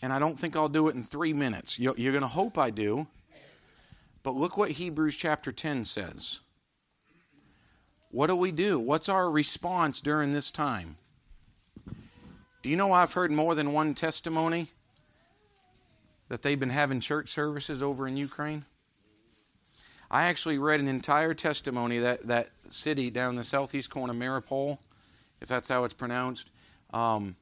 And 0.00 0.12
I 0.12 0.18
don't 0.18 0.38
think 0.38 0.56
I'll 0.56 0.70
do 0.70 0.88
it 0.88 0.94
in 0.94 1.04
three 1.04 1.34
minutes. 1.34 1.78
You're 1.78 1.94
going 1.94 2.22
to 2.22 2.28
hope 2.28 2.56
I 2.56 2.70
do. 2.70 3.06
But 4.22 4.34
look 4.34 4.56
what 4.56 4.70
Hebrews 4.70 5.16
chapter 5.16 5.52
10 5.52 5.84
says. 5.84 6.40
What 8.12 8.26
do 8.26 8.36
we 8.36 8.52
do? 8.52 8.78
What's 8.78 9.08
our 9.08 9.30
response 9.30 10.02
during 10.02 10.34
this 10.34 10.50
time? 10.50 10.96
Do 12.62 12.68
you 12.68 12.76
know 12.76 12.92
I've 12.92 13.14
heard 13.14 13.32
more 13.32 13.54
than 13.54 13.72
one 13.72 13.94
testimony 13.94 14.68
that 16.28 16.42
they've 16.42 16.60
been 16.60 16.70
having 16.70 17.00
church 17.00 17.30
services 17.30 17.82
over 17.82 18.06
in 18.06 18.18
Ukraine? 18.18 18.66
I 20.10 20.24
actually 20.24 20.58
read 20.58 20.78
an 20.78 20.88
entire 20.88 21.32
testimony 21.32 21.98
that 21.98 22.26
that 22.26 22.50
city 22.68 23.10
down 23.10 23.36
the 23.36 23.44
southeast 23.44 23.88
corner, 23.88 24.12
Mariupol, 24.12 24.76
if 25.40 25.48
that's 25.48 25.70
how 25.70 25.84
it's 25.84 25.94
pronounced, 25.94 26.50
um, 26.92 27.34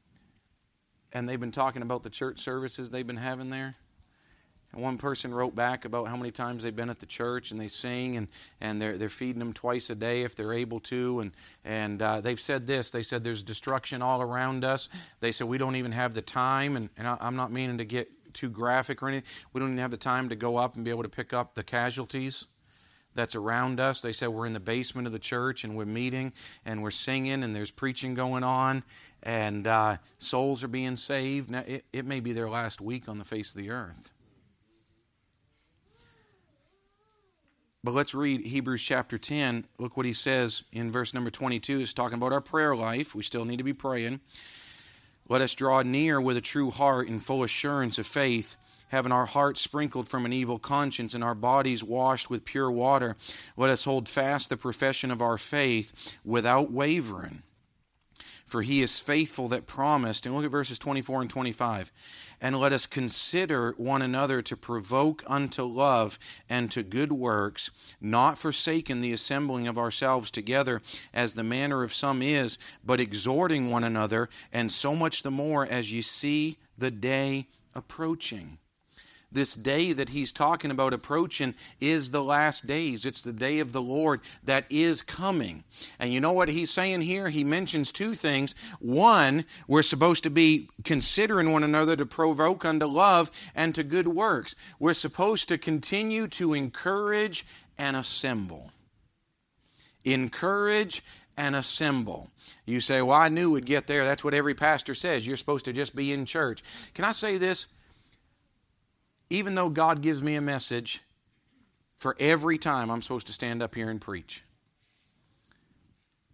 and 1.11 1.27
they've 1.27 1.39
been 1.39 1.51
talking 1.51 1.81
about 1.81 2.03
the 2.03 2.09
church 2.09 2.39
services 2.39 2.89
they've 2.89 3.05
been 3.05 3.17
having 3.17 3.49
there. 3.49 3.75
And 4.73 4.81
one 4.81 4.97
person 4.97 5.33
wrote 5.33 5.53
back 5.53 5.85
about 5.85 6.07
how 6.07 6.15
many 6.15 6.31
times 6.31 6.63
they've 6.63 6.75
been 6.75 6.89
at 6.89 6.99
the 6.99 7.05
church 7.05 7.51
and 7.51 7.59
they 7.59 7.67
sing 7.67 8.15
and, 8.17 8.27
and 8.61 8.81
they're, 8.81 8.97
they're 8.97 9.09
feeding 9.09 9.39
them 9.39 9.53
twice 9.53 9.89
a 9.89 9.95
day 9.95 10.23
if 10.23 10.35
they're 10.35 10.53
able 10.53 10.79
to. 10.81 11.19
And, 11.19 11.31
and 11.65 12.01
uh, 12.01 12.21
they've 12.21 12.39
said 12.39 12.67
this 12.67 12.91
they 12.91 13.03
said 13.03 13.23
there's 13.23 13.43
destruction 13.43 14.01
all 14.01 14.21
around 14.21 14.63
us. 14.63 14.89
They 15.19 15.31
said 15.31 15.47
we 15.47 15.57
don't 15.57 15.75
even 15.75 15.91
have 15.91 16.13
the 16.13 16.21
time. 16.21 16.77
And, 16.77 16.89
and 16.97 17.07
I, 17.07 17.17
I'm 17.19 17.35
not 17.35 17.51
meaning 17.51 17.77
to 17.79 17.85
get 17.85 18.09
too 18.33 18.49
graphic 18.49 19.03
or 19.03 19.09
anything. 19.09 19.27
We 19.53 19.59
don't 19.59 19.69
even 19.69 19.79
have 19.79 19.91
the 19.91 19.97
time 19.97 20.29
to 20.29 20.35
go 20.35 20.57
up 20.57 20.75
and 20.75 20.85
be 20.85 20.91
able 20.91 21.03
to 21.03 21.09
pick 21.09 21.33
up 21.33 21.53
the 21.55 21.63
casualties 21.63 22.45
that's 23.13 23.35
around 23.35 23.79
us. 23.79 24.01
They 24.01 24.13
said 24.13 24.29
we're 24.29 24.45
in 24.45 24.53
the 24.53 24.59
basement 24.59 25.05
of 25.05 25.11
the 25.11 25.19
church 25.19 25.63
and 25.63 25.75
we're 25.75 25.85
meeting 25.85 26.33
and 26.65 26.81
we're 26.81 26.91
singing 26.91 27.43
and 27.43 27.55
there's 27.55 27.71
preaching 27.71 28.13
going 28.13 28.43
on 28.43 28.83
and 29.23 29.67
uh, 29.67 29.97
souls 30.17 30.63
are 30.63 30.69
being 30.69 30.95
saved. 30.95 31.51
Now, 31.51 31.63
it, 31.67 31.85
it 31.93 32.05
may 32.05 32.19
be 32.19 32.31
their 32.31 32.49
last 32.49 32.81
week 32.81 33.09
on 33.09 33.17
the 33.17 33.25
face 33.25 33.53
of 33.53 33.61
the 33.61 33.69
earth. 33.69 34.13
But 37.83 37.95
let's 37.95 38.13
read 38.13 38.45
Hebrews 38.45 38.83
chapter 38.83 39.17
10. 39.17 39.65
Look 39.79 39.97
what 39.97 40.05
he 40.05 40.13
says 40.13 40.63
in 40.71 40.91
verse 40.91 41.15
number 41.15 41.31
22. 41.31 41.79
He's 41.79 41.95
talking 41.95 42.17
about 42.17 42.31
our 42.31 42.41
prayer 42.41 42.75
life. 42.75 43.15
We 43.15 43.23
still 43.23 43.43
need 43.43 43.57
to 43.57 43.63
be 43.63 43.73
praying. 43.73 44.19
Let 45.27 45.41
us 45.41 45.55
draw 45.55 45.81
near 45.81 46.21
with 46.21 46.37
a 46.37 46.41
true 46.41 46.69
heart 46.69 47.07
in 47.07 47.19
full 47.19 47.43
assurance 47.43 47.97
of 47.97 48.05
faith, 48.05 48.55
having 48.89 49.11
our 49.11 49.25
hearts 49.25 49.61
sprinkled 49.61 50.07
from 50.07 50.25
an 50.25 50.33
evil 50.33 50.59
conscience 50.59 51.15
and 51.15 51.23
our 51.23 51.33
bodies 51.33 51.83
washed 51.83 52.29
with 52.29 52.45
pure 52.45 52.69
water. 52.69 53.17
Let 53.57 53.71
us 53.71 53.85
hold 53.85 54.07
fast 54.07 54.49
the 54.49 54.57
profession 54.57 55.09
of 55.09 55.19
our 55.19 55.39
faith 55.39 56.19
without 56.23 56.71
wavering. 56.71 57.41
For 58.51 58.63
he 58.63 58.81
is 58.81 58.99
faithful 58.99 59.47
that 59.47 59.65
promised. 59.65 60.25
And 60.25 60.35
look 60.35 60.43
at 60.43 60.51
verses 60.51 60.77
24 60.77 61.21
and 61.21 61.29
25 61.29 61.89
and 62.41 62.59
let 62.59 62.73
us 62.73 62.85
consider 62.85 63.73
one 63.77 64.01
another 64.01 64.41
to 64.41 64.57
provoke 64.57 65.23
unto 65.25 65.63
love 65.63 66.19
and 66.49 66.69
to 66.71 66.83
good 66.83 67.13
works, 67.13 67.71
not 68.01 68.37
forsaking 68.37 68.99
the 68.99 69.13
assembling 69.13 69.69
of 69.69 69.77
ourselves 69.77 70.29
together, 70.29 70.81
as 71.13 71.31
the 71.31 71.45
manner 71.45 71.81
of 71.81 71.93
some 71.93 72.21
is, 72.21 72.57
but 72.83 72.99
exhorting 72.99 73.69
one 73.71 73.85
another, 73.85 74.27
and 74.51 74.69
so 74.69 74.97
much 74.97 75.23
the 75.23 75.31
more 75.31 75.65
as 75.65 75.93
ye 75.93 76.01
see 76.01 76.57
the 76.77 76.91
day 76.91 77.47
approaching 77.73 78.57
this 79.31 79.53
day 79.53 79.93
that 79.93 80.09
he's 80.09 80.31
talking 80.31 80.71
about 80.71 80.93
approaching 80.93 81.55
is 81.79 82.11
the 82.11 82.23
last 82.23 82.67
days. 82.67 83.05
It's 83.05 83.21
the 83.21 83.33
day 83.33 83.59
of 83.59 83.71
the 83.71 83.81
Lord 83.81 84.21
that 84.43 84.65
is 84.69 85.01
coming. 85.01 85.63
And 85.99 86.13
you 86.13 86.19
know 86.19 86.33
what 86.33 86.49
he's 86.49 86.69
saying 86.69 87.01
here? 87.01 87.29
He 87.29 87.43
mentions 87.43 87.91
two 87.91 88.13
things. 88.13 88.55
One, 88.79 89.45
we're 89.67 89.81
supposed 89.81 90.23
to 90.23 90.29
be 90.29 90.69
considering 90.83 91.51
one 91.51 91.63
another 91.63 91.95
to 91.95 92.05
provoke 92.05 92.65
unto 92.65 92.85
love 92.85 93.31
and 93.55 93.73
to 93.75 93.83
good 93.83 94.07
works. 94.07 94.55
We're 94.79 94.93
supposed 94.93 95.47
to 95.49 95.57
continue 95.57 96.27
to 96.29 96.53
encourage 96.53 97.45
and 97.77 97.95
assemble. 97.95 98.71
Encourage 100.03 101.03
and 101.37 101.55
assemble. 101.55 102.29
You 102.65 102.81
say, 102.81 103.01
Well, 103.01 103.17
I 103.17 103.29
knew 103.29 103.51
we'd 103.51 103.65
get 103.65 103.87
there. 103.87 104.05
That's 104.05 104.23
what 104.23 104.33
every 104.33 104.53
pastor 104.53 104.93
says. 104.93 105.25
You're 105.25 105.37
supposed 105.37 105.65
to 105.65 105.73
just 105.73 105.95
be 105.95 106.11
in 106.11 106.25
church. 106.25 106.63
Can 106.93 107.05
I 107.05 107.11
say 107.11 107.37
this? 107.37 107.67
Even 109.31 109.55
though 109.55 109.69
God 109.69 110.01
gives 110.01 110.21
me 110.21 110.35
a 110.35 110.41
message 110.41 111.01
for 111.95 112.17
every 112.19 112.57
time 112.57 112.91
I'm 112.91 113.01
supposed 113.01 113.27
to 113.27 113.33
stand 113.33 113.63
up 113.63 113.73
here 113.73 113.89
and 113.89 114.01
preach. 114.01 114.43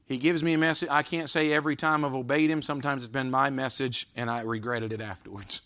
He 0.08 0.18
gives 0.18 0.44
me 0.44 0.54
a 0.54 0.58
message. 0.58 0.90
I 0.90 1.04
can't 1.04 1.30
say 1.30 1.54
every 1.54 1.76
time 1.76 2.04
I've 2.04 2.16
obeyed 2.16 2.50
him. 2.50 2.64
Sometimes 2.64 3.04
it's 3.04 3.14
been 3.14 3.30
my 3.30 3.52
message 3.52 4.08
and 4.16 4.32
I 4.32 4.42
regretted 4.42 4.92
it 4.94 5.02
afterwards. 5.02 5.62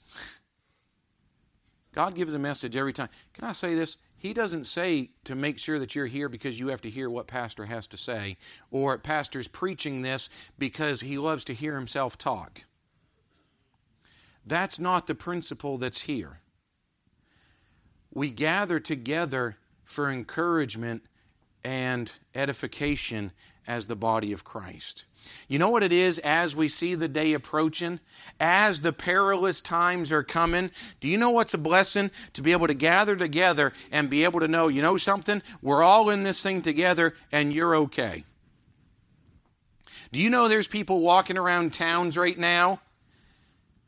God 1.93 2.15
gives 2.15 2.33
a 2.33 2.39
message 2.39 2.75
every 2.75 2.91
time. 2.91 3.09
Can 3.33 3.45
I 3.45 3.53
say 3.53 3.75
this? 3.75 3.95
He 4.17 4.33
doesn't 4.33 4.65
say 4.65 5.11
to 5.23 5.33
make 5.33 5.57
sure 5.57 5.79
that 5.79 5.95
you're 5.95 6.07
here 6.07 6.27
because 6.27 6.59
you 6.59 6.67
have 6.67 6.81
to 6.81 6.89
hear 6.89 7.09
what 7.09 7.27
pastor 7.27 7.65
has 7.65 7.87
to 7.87 7.97
say, 7.97 8.37
or 8.71 8.97
pastor's 8.97 9.47
preaching 9.47 10.01
this 10.01 10.29
because 10.59 11.01
he 11.01 11.17
loves 11.17 11.45
to 11.45 11.53
hear 11.53 11.75
himself 11.75 12.17
talk. 12.17 12.65
That's 14.45 14.79
not 14.79 15.07
the 15.07 15.15
principle 15.15 15.77
that's 15.77 16.01
here 16.01 16.41
we 18.13 18.31
gather 18.31 18.79
together 18.79 19.57
for 19.83 20.11
encouragement 20.11 21.03
and 21.63 22.11
edification 22.35 23.31
as 23.67 23.87
the 23.87 23.95
body 23.95 24.33
of 24.33 24.43
Christ. 24.43 25.05
You 25.47 25.59
know 25.59 25.69
what 25.69 25.83
it 25.83 25.93
is 25.93 26.17
as 26.19 26.55
we 26.55 26.67
see 26.67 26.95
the 26.95 27.07
day 27.07 27.33
approaching? 27.33 27.99
As 28.39 28.81
the 28.81 28.91
perilous 28.91 29.61
times 29.61 30.11
are 30.11 30.23
coming, 30.23 30.71
do 30.99 31.07
you 31.07 31.17
know 31.17 31.29
what's 31.29 31.53
a 31.53 31.59
blessing? 31.59 32.09
To 32.33 32.41
be 32.41 32.53
able 32.53 32.67
to 32.67 32.73
gather 32.73 33.15
together 33.15 33.71
and 33.91 34.09
be 34.09 34.23
able 34.23 34.39
to 34.39 34.47
know, 34.47 34.67
you 34.67 34.81
know 34.81 34.97
something? 34.97 35.43
We're 35.61 35.83
all 35.83 36.09
in 36.09 36.23
this 36.23 36.41
thing 36.41 36.61
together 36.63 37.15
and 37.31 37.53
you're 37.53 37.75
okay. 37.75 38.23
Do 40.11 40.19
you 40.19 40.29
know 40.29 40.47
there's 40.47 40.67
people 40.67 41.01
walking 41.01 41.37
around 41.37 41.73
towns 41.73 42.17
right 42.17 42.37
now 42.37 42.81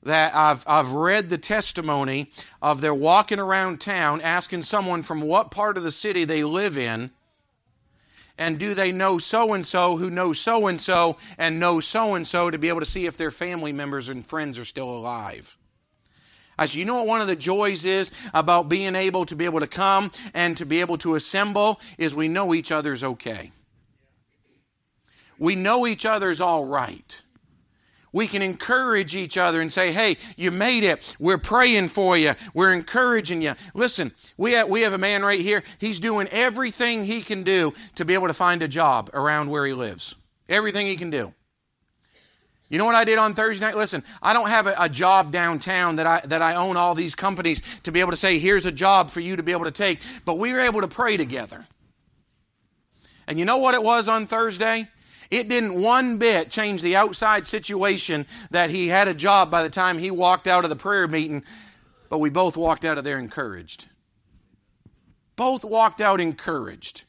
that 0.04 0.36
I've, 0.36 0.64
I've 0.68 0.92
read 0.92 1.30
the 1.30 1.38
testimony 1.38 2.30
of 2.62 2.82
their 2.82 2.94
walking 2.94 3.40
around 3.40 3.80
town 3.80 4.22
asking 4.22 4.64
someone 4.64 5.02
from 5.02 5.22
what 5.22 5.52
part 5.52 5.78
of 5.78 5.84
the 5.84 5.92
city 5.92 6.26
they 6.26 6.44
live 6.44 6.78
in 6.78 7.12
and 8.38 8.58
do 8.58 8.74
they 8.74 8.92
know 8.92 9.18
so 9.18 9.54
and 9.54 9.66
so 9.66 9.98
who 9.98 10.10
knows 10.10 10.40
so 10.40 10.68
and 10.68 10.82
so 10.82 11.18
and 11.38 11.60
knows 11.60 11.86
so 11.86 12.16
and 12.16 12.28
so 12.28 12.50
to 12.50 12.58
be 12.58 12.70
able 12.70 12.80
to 12.80 12.86
see 12.86 13.06
if 13.06 13.16
their 13.16 13.32
family 13.32 13.72
members 13.72 14.10
and 14.10 14.26
friends 14.26 14.58
are 14.58 14.66
still 14.66 14.90
alive. 14.90 15.56
I 16.58 16.66
said, 16.66 16.78
you 16.78 16.86
know 16.86 16.96
what 16.96 17.08
one 17.08 17.22
of 17.22 17.28
the 17.28 17.36
joys 17.36 17.86
is 17.86 18.12
about 18.34 18.70
being 18.70 18.96
able 18.96 19.26
to 19.26 19.36
be 19.36 19.46
able 19.46 19.60
to 19.60 19.68
come 19.68 20.12
and 20.34 20.58
to 20.58 20.66
be 20.66 20.82
able 20.82 20.98
to 21.00 21.16
assemble 21.16 21.80
is 21.98 22.14
we 22.14 22.28
know 22.28 22.54
each 22.54 22.72
other's 22.72 23.04
okay. 23.04 23.52
We 25.40 25.56
know 25.56 25.88
each 25.88 26.06
other's 26.06 26.42
all 26.42 26.66
right 26.66 27.23
we 28.14 28.28
can 28.28 28.42
encourage 28.42 29.16
each 29.16 29.38
other 29.38 29.60
and 29.60 29.72
say, 29.72 29.92
hey, 29.92 30.16
you 30.38 30.52
made 30.52 30.84
it. 30.84 31.16
We're 31.20 31.40
praying 31.40 31.90
for 31.90 32.16
you. 32.16 32.34
We're 32.54 32.74
encouraging 32.74 33.42
you. 33.42 33.56
Listen, 33.74 34.12
we 34.38 34.54
have, 34.54 34.70
we 34.70 34.82
have 34.84 34.94
a 34.94 34.98
man 34.98 35.24
right 35.24 35.42
here. 35.42 35.64
He's 35.80 36.00
doing 36.00 36.28
everything 36.32 37.04
he 37.04 37.22
can 37.22 37.44
do 37.44 37.74
to 37.96 38.06
be 38.06 38.14
able 38.14 38.28
to 38.28 38.34
find 38.34 38.62
a 38.62 38.68
job 38.68 39.10
around 39.14 39.50
where 39.50 39.66
he 39.66 39.74
lives. 39.74 40.16
Everything 40.48 40.86
he 40.88 40.96
can 40.96 41.10
do. 41.10 41.34
You 42.70 42.78
know 42.80 42.86
what 42.86 42.96
I 42.96 43.04
did 43.04 43.20
on 43.20 43.34
Thursday 43.34 43.66
night? 43.66 43.76
Listen, 43.76 44.04
I 44.22 44.34
don't 44.34 44.50
have 44.50 44.68
a, 44.68 44.76
a, 44.80 44.90
job 44.90 45.32
downtown 45.32 45.98
that 45.98 46.08
I, 46.08 46.22
that 46.26 46.42
I 46.42 46.56
own 46.56 46.76
all 46.76 46.96
these 46.96 47.14
companies 47.14 47.62
to 47.84 47.92
be 47.92 48.00
able 48.00 48.12
to 48.12 48.18
say, 48.18 48.40
here's 48.40 48.66
a 48.66 48.72
job 48.72 49.12
for 49.12 49.20
you 49.20 49.36
to 49.36 49.44
be 49.44 49.52
able 49.52 49.66
to 49.66 49.72
take. 49.72 50.00
But 50.26 50.40
we 50.40 50.54
were 50.54 50.60
able 50.60 50.82
to 50.82 50.88
pray 50.88 51.18
together. 51.18 51.66
And 53.28 53.38
you 53.38 53.46
know 53.46 53.58
what 53.58 53.76
it 53.76 53.84
was 53.84 54.08
on 54.08 54.26
Thursday? 54.26 54.88
It 55.34 55.50
didn't 55.50 55.82
one 55.82 56.20
bit 56.20 56.52
change 56.52 56.84
the 56.84 56.96
outside 56.96 57.48
situation 57.48 58.28
that 58.52 58.70
he 58.70 58.88
had 58.88 59.08
a 59.08 59.16
job 59.16 59.50
by 59.50 59.64
the 59.64 59.70
time 59.70 59.98
he 59.98 60.12
walked 60.12 60.46
out 60.46 60.64
of 60.64 60.70
the 60.70 60.76
prayer 60.76 61.08
meeting, 61.08 61.44
but 62.08 62.20
we 62.20 62.30
both 62.30 62.56
walked 62.56 62.86
out 62.86 63.00
of 63.00 63.04
there 63.04 63.18
encouraged. 63.18 63.88
Both 65.36 65.66
walked 65.66 66.02
out 66.02 66.22
encouraged. 66.22 67.06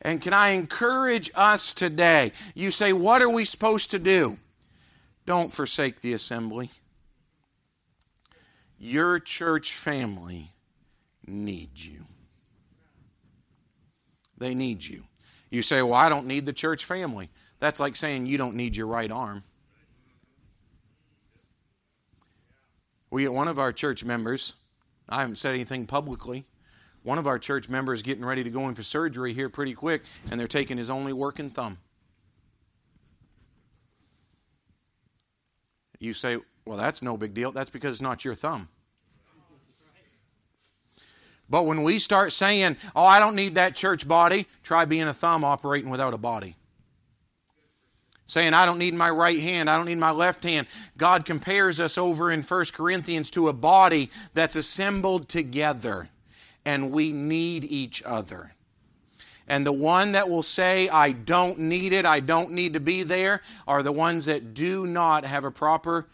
And 0.00 0.22
can 0.22 0.32
I 0.32 0.50
encourage 0.52 1.30
us 1.34 1.74
today? 1.74 2.32
You 2.54 2.70
say, 2.70 2.94
What 2.94 3.20
are 3.20 3.28
we 3.28 3.44
supposed 3.44 3.90
to 3.90 3.98
do? 3.98 4.38
Don't 5.26 5.52
forsake 5.52 6.00
the 6.00 6.14
assembly. 6.14 6.70
Your 8.78 9.18
church 9.18 9.74
family 9.74 10.52
needs 11.26 11.86
you. 11.86 12.06
They 14.38 14.54
need 14.54 14.82
you. 14.82 15.04
You 15.54 15.62
say, 15.62 15.82
Well, 15.82 15.94
I 15.94 16.08
don't 16.08 16.26
need 16.26 16.46
the 16.46 16.52
church 16.52 16.84
family. 16.84 17.30
That's 17.60 17.78
like 17.78 17.94
saying 17.94 18.26
you 18.26 18.36
don't 18.36 18.56
need 18.56 18.74
your 18.76 18.88
right 18.88 19.10
arm. 19.10 19.44
We 23.08 23.28
one 23.28 23.46
of 23.46 23.60
our 23.60 23.72
church 23.72 24.04
members, 24.04 24.54
I 25.08 25.20
haven't 25.20 25.36
said 25.36 25.54
anything 25.54 25.86
publicly, 25.86 26.44
one 27.04 27.18
of 27.18 27.28
our 27.28 27.38
church 27.38 27.68
members 27.68 28.02
getting 28.02 28.24
ready 28.24 28.42
to 28.42 28.50
go 28.50 28.66
in 28.66 28.74
for 28.74 28.82
surgery 28.82 29.32
here 29.32 29.48
pretty 29.48 29.74
quick, 29.74 30.02
and 30.28 30.40
they're 30.40 30.48
taking 30.48 30.76
his 30.76 30.90
only 30.90 31.12
working 31.12 31.50
thumb. 31.50 31.78
You 36.00 36.14
say, 36.14 36.38
well, 36.64 36.76
that's 36.76 37.00
no 37.00 37.16
big 37.16 37.32
deal. 37.32 37.52
That's 37.52 37.70
because 37.70 37.92
it's 37.92 38.02
not 38.02 38.24
your 38.24 38.34
thumb. 38.34 38.68
But 41.48 41.66
when 41.66 41.82
we 41.82 41.98
start 41.98 42.32
saying, 42.32 42.76
oh, 42.96 43.04
I 43.04 43.18
don't 43.18 43.36
need 43.36 43.56
that 43.56 43.76
church 43.76 44.08
body, 44.08 44.46
try 44.62 44.84
being 44.84 45.08
a 45.08 45.14
thumb 45.14 45.44
operating 45.44 45.90
without 45.90 46.14
a 46.14 46.18
body. 46.18 46.56
Saying, 48.26 48.54
I 48.54 48.64
don't 48.64 48.78
need 48.78 48.94
my 48.94 49.10
right 49.10 49.38
hand, 49.38 49.68
I 49.68 49.76
don't 49.76 49.86
need 49.86 49.98
my 49.98 50.10
left 50.10 50.42
hand. 50.42 50.66
God 50.96 51.26
compares 51.26 51.78
us 51.78 51.98
over 51.98 52.30
in 52.30 52.42
1 52.42 52.64
Corinthians 52.72 53.30
to 53.32 53.48
a 53.48 53.52
body 53.52 54.10
that's 54.32 54.56
assembled 54.56 55.28
together 55.28 56.08
and 56.64 56.90
we 56.90 57.12
need 57.12 57.64
each 57.64 58.02
other. 58.04 58.52
And 59.46 59.66
the 59.66 59.72
one 59.72 60.12
that 60.12 60.30
will 60.30 60.42
say, 60.42 60.88
I 60.88 61.12
don't 61.12 61.58
need 61.58 61.92
it, 61.92 62.06
I 62.06 62.20
don't 62.20 62.52
need 62.52 62.72
to 62.72 62.80
be 62.80 63.02
there, 63.02 63.42
are 63.68 63.82
the 63.82 63.92
ones 63.92 64.24
that 64.24 64.54
do 64.54 64.86
not 64.86 65.26
have 65.26 65.44
a 65.44 65.50
proper 65.50 66.06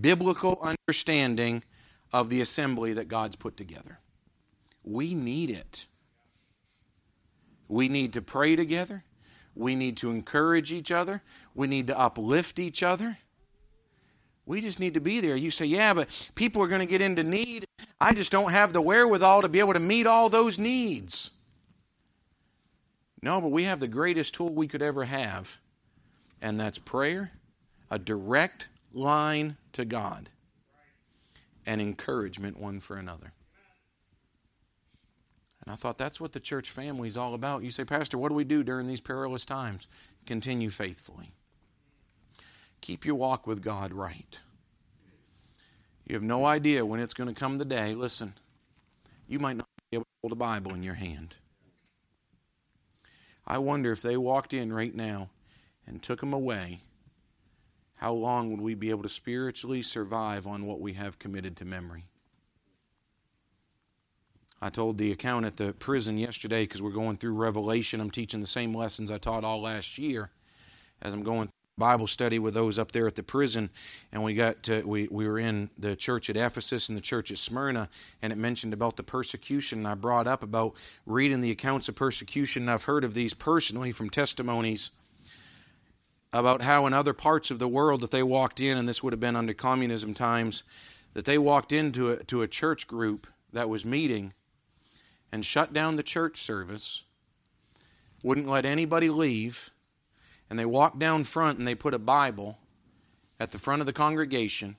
biblical 0.00 0.58
understanding 0.62 1.62
of 2.12 2.30
the 2.30 2.40
assembly 2.40 2.94
that 2.94 3.08
God's 3.08 3.36
put 3.36 3.58
together. 3.58 3.98
We 4.88 5.14
need 5.14 5.50
it. 5.50 5.84
We 7.68 7.90
need 7.90 8.14
to 8.14 8.22
pray 8.22 8.56
together. 8.56 9.04
We 9.54 9.74
need 9.74 9.98
to 9.98 10.10
encourage 10.10 10.72
each 10.72 10.90
other. 10.90 11.20
We 11.54 11.66
need 11.66 11.88
to 11.88 11.98
uplift 11.98 12.58
each 12.58 12.82
other. 12.82 13.18
We 14.46 14.62
just 14.62 14.80
need 14.80 14.94
to 14.94 15.00
be 15.00 15.20
there. 15.20 15.36
You 15.36 15.50
say, 15.50 15.66
yeah, 15.66 15.92
but 15.92 16.30
people 16.36 16.62
are 16.62 16.68
going 16.68 16.80
to 16.80 16.86
get 16.86 17.02
into 17.02 17.22
need. 17.22 17.66
I 18.00 18.14
just 18.14 18.32
don't 18.32 18.50
have 18.50 18.72
the 18.72 18.80
wherewithal 18.80 19.42
to 19.42 19.48
be 19.50 19.58
able 19.58 19.74
to 19.74 19.80
meet 19.80 20.06
all 20.06 20.30
those 20.30 20.58
needs. 20.58 21.32
No, 23.22 23.42
but 23.42 23.50
we 23.50 23.64
have 23.64 23.80
the 23.80 23.88
greatest 23.88 24.34
tool 24.34 24.48
we 24.54 24.68
could 24.68 24.80
ever 24.80 25.04
have, 25.04 25.58
and 26.40 26.58
that's 26.58 26.78
prayer, 26.78 27.32
a 27.90 27.98
direct 27.98 28.68
line 28.94 29.58
to 29.72 29.84
God, 29.84 30.30
and 31.66 31.82
encouragement 31.82 32.58
one 32.58 32.80
for 32.80 32.96
another. 32.96 33.32
And 35.68 35.74
I 35.74 35.76
thought 35.76 35.98
that's 35.98 36.18
what 36.18 36.32
the 36.32 36.40
church 36.40 36.70
family 36.70 37.08
is 37.08 37.18
all 37.18 37.34
about. 37.34 37.62
You 37.62 37.70
say, 37.70 37.84
Pastor, 37.84 38.16
what 38.16 38.30
do 38.30 38.34
we 38.34 38.44
do 38.44 38.64
during 38.64 38.86
these 38.86 39.02
perilous 39.02 39.44
times? 39.44 39.86
Continue 40.24 40.70
faithfully. 40.70 41.32
Keep 42.80 43.04
your 43.04 43.16
walk 43.16 43.46
with 43.46 43.62
God 43.62 43.92
right. 43.92 44.40
You 46.06 46.14
have 46.14 46.22
no 46.22 46.46
idea 46.46 46.86
when 46.86 47.00
it's 47.00 47.12
going 47.12 47.28
to 47.28 47.38
come 47.38 47.58
the 47.58 47.66
day. 47.66 47.94
Listen, 47.94 48.32
you 49.28 49.38
might 49.38 49.58
not 49.58 49.68
be 49.90 49.96
able 49.96 50.04
to 50.04 50.10
hold 50.22 50.32
a 50.32 50.36
Bible 50.36 50.72
in 50.72 50.82
your 50.82 50.94
hand. 50.94 51.34
I 53.46 53.58
wonder 53.58 53.92
if 53.92 54.00
they 54.00 54.16
walked 54.16 54.54
in 54.54 54.72
right 54.72 54.94
now 54.94 55.28
and 55.86 56.02
took 56.02 56.20
them 56.20 56.32
away, 56.32 56.80
how 57.98 58.14
long 58.14 58.50
would 58.52 58.62
we 58.62 58.74
be 58.74 58.88
able 58.88 59.02
to 59.02 59.10
spiritually 59.10 59.82
survive 59.82 60.46
on 60.46 60.64
what 60.64 60.80
we 60.80 60.94
have 60.94 61.18
committed 61.18 61.58
to 61.58 61.66
memory? 61.66 62.07
I 64.60 64.70
told 64.70 64.98
the 64.98 65.12
account 65.12 65.46
at 65.46 65.56
the 65.56 65.72
prison 65.72 66.18
yesterday 66.18 66.64
because 66.64 66.82
we're 66.82 66.90
going 66.90 67.16
through 67.16 67.34
Revelation. 67.34 68.00
I'm 68.00 68.10
teaching 68.10 68.40
the 68.40 68.46
same 68.46 68.74
lessons 68.74 69.10
I 69.10 69.18
taught 69.18 69.44
all 69.44 69.60
last 69.60 69.98
year 69.98 70.30
as 71.00 71.14
I'm 71.14 71.22
going 71.22 71.46
through 71.46 71.52
Bible 71.78 72.08
study 72.08 72.40
with 72.40 72.54
those 72.54 72.76
up 72.76 72.90
there 72.90 73.06
at 73.06 73.14
the 73.14 73.22
prison, 73.22 73.70
and 74.12 74.24
we 74.24 74.34
got 74.34 74.64
to, 74.64 74.82
we 74.82 75.06
we 75.10 75.28
were 75.28 75.38
in 75.38 75.70
the 75.78 75.94
church 75.94 76.28
at 76.28 76.36
Ephesus 76.36 76.88
and 76.88 76.98
the 76.98 77.02
church 77.02 77.30
at 77.30 77.38
Smyrna, 77.38 77.88
and 78.20 78.32
it 78.32 78.36
mentioned 78.36 78.72
about 78.72 78.96
the 78.96 79.04
persecution. 79.04 79.78
And 79.78 79.88
I 79.88 79.94
brought 79.94 80.26
up 80.26 80.42
about 80.42 80.74
reading 81.06 81.40
the 81.40 81.52
accounts 81.52 81.88
of 81.88 81.94
persecution. 81.94 82.64
And 82.64 82.70
I've 82.70 82.84
heard 82.84 83.04
of 83.04 83.14
these 83.14 83.32
personally 83.32 83.92
from 83.92 84.10
testimonies 84.10 84.90
about 86.32 86.62
how 86.62 86.84
in 86.86 86.92
other 86.92 87.14
parts 87.14 87.50
of 87.50 87.58
the 87.58 87.68
world 87.68 88.00
that 88.00 88.10
they 88.10 88.24
walked 88.24 88.60
in, 88.60 88.76
and 88.76 88.88
this 88.88 89.02
would 89.02 89.12
have 89.12 89.20
been 89.20 89.36
under 89.36 89.54
communism 89.54 90.14
times, 90.14 90.64
that 91.14 91.24
they 91.24 91.38
walked 91.38 91.72
into 91.72 92.10
a, 92.10 92.24
to 92.24 92.42
a 92.42 92.48
church 92.48 92.86
group 92.86 93.26
that 93.52 93.68
was 93.68 93.84
meeting 93.84 94.34
and 95.32 95.44
shut 95.44 95.72
down 95.72 95.96
the 95.96 96.02
church 96.02 96.38
service, 96.38 97.04
wouldn't 98.22 98.48
let 98.48 98.64
anybody 98.64 99.10
leave 99.10 99.70
and 100.50 100.58
they 100.58 100.64
walked 100.64 100.98
down 100.98 101.24
front 101.24 101.58
and 101.58 101.66
they 101.66 101.74
put 101.74 101.94
a 101.94 101.98
Bible 101.98 102.58
at 103.38 103.50
the 103.50 103.58
front 103.58 103.80
of 103.80 103.86
the 103.86 103.92
congregation 103.92 104.76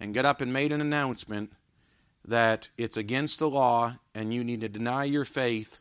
and 0.00 0.14
got 0.14 0.24
up 0.24 0.40
and 0.40 0.52
made 0.52 0.72
an 0.72 0.80
announcement 0.80 1.52
that 2.24 2.68
it's 2.76 2.96
against 2.96 3.38
the 3.38 3.48
law 3.48 3.94
and 4.14 4.34
you 4.34 4.42
need 4.42 4.60
to 4.60 4.68
deny 4.68 5.04
your 5.04 5.24
faith 5.24 5.80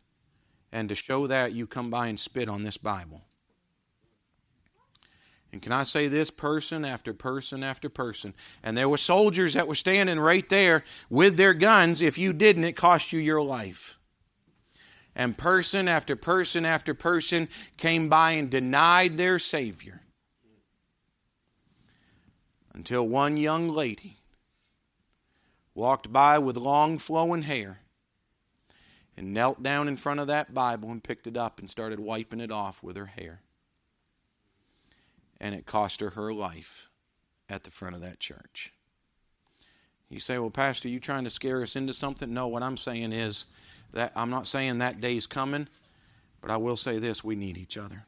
and 0.71 0.89
to 0.89 0.95
show 0.95 1.27
that 1.27 1.53
you 1.53 1.65
come 1.65 1.89
by 1.89 2.07
and 2.07 2.19
spit 2.19 2.49
on 2.49 2.63
this 2.63 2.77
Bible. 2.77 3.21
And 5.55 5.61
can 5.61 5.71
I 5.71 5.83
say 5.83 6.09
this 6.09 6.31
person 6.31 6.83
after 6.83 7.13
person 7.13 7.63
after 7.63 7.87
person? 7.87 8.33
And 8.61 8.77
there 8.77 8.89
were 8.89 8.97
soldiers 8.97 9.53
that 9.53 9.69
were 9.69 9.73
standing 9.73 10.19
right 10.19 10.47
there 10.49 10.83
with 11.09 11.37
their 11.37 11.53
guns. 11.53 12.01
If 12.01 12.17
you 12.17 12.33
didn't, 12.33 12.65
it 12.65 12.75
cost 12.75 13.13
you 13.13 13.21
your 13.21 13.41
life. 13.41 13.97
And 15.15 15.37
person 15.37 15.87
after 15.87 16.17
person 16.17 16.65
after 16.65 16.93
person 16.93 17.47
came 17.77 18.09
by 18.09 18.31
and 18.31 18.49
denied 18.49 19.17
their 19.17 19.39
Savior. 19.39 20.01
Until 22.73 23.07
one 23.07 23.37
young 23.37 23.69
lady 23.69 24.17
walked 25.73 26.11
by 26.11 26.37
with 26.37 26.57
long 26.57 26.97
flowing 26.97 27.43
hair 27.43 27.79
and 29.15 29.33
knelt 29.33 29.63
down 29.63 29.87
in 29.87 29.95
front 29.95 30.19
of 30.19 30.27
that 30.27 30.53
Bible 30.53 30.91
and 30.91 31.01
picked 31.01 31.27
it 31.27 31.37
up 31.37 31.59
and 31.59 31.69
started 31.69 32.01
wiping 32.01 32.41
it 32.41 32.51
off 32.51 32.83
with 32.83 32.97
her 32.97 33.05
hair. 33.05 33.39
And 35.45 35.53
it 35.53 35.67
cost 35.67 36.01
her 36.01 36.09
her 36.09 36.33
life 36.33 36.89
at 37.49 37.63
the 37.63 37.69
front 37.69 37.93
of 37.93 38.01
that 38.01 38.19
church. 38.19 38.73
You 40.09 40.19
say, 40.19 40.39
Well, 40.39 40.49
Pastor, 40.49 40.89
you 40.89 40.99
trying 40.99 41.23
to 41.25 41.29
scare 41.29 41.61
us 41.61 41.75
into 41.75 41.93
something? 41.93 42.33
No, 42.33 42.47
what 42.47 42.63
I'm 42.63 42.77
saying 42.77 43.13
is 43.13 43.45
that 43.93 44.11
I'm 44.15 44.31
not 44.31 44.47
saying 44.47 44.79
that 44.79 45.01
day's 45.01 45.27
coming, 45.27 45.67
but 46.41 46.49
I 46.49 46.57
will 46.57 46.75
say 46.75 46.97
this 46.97 47.23
we 47.23 47.35
need 47.35 47.59
each 47.59 47.77
other. 47.77 48.07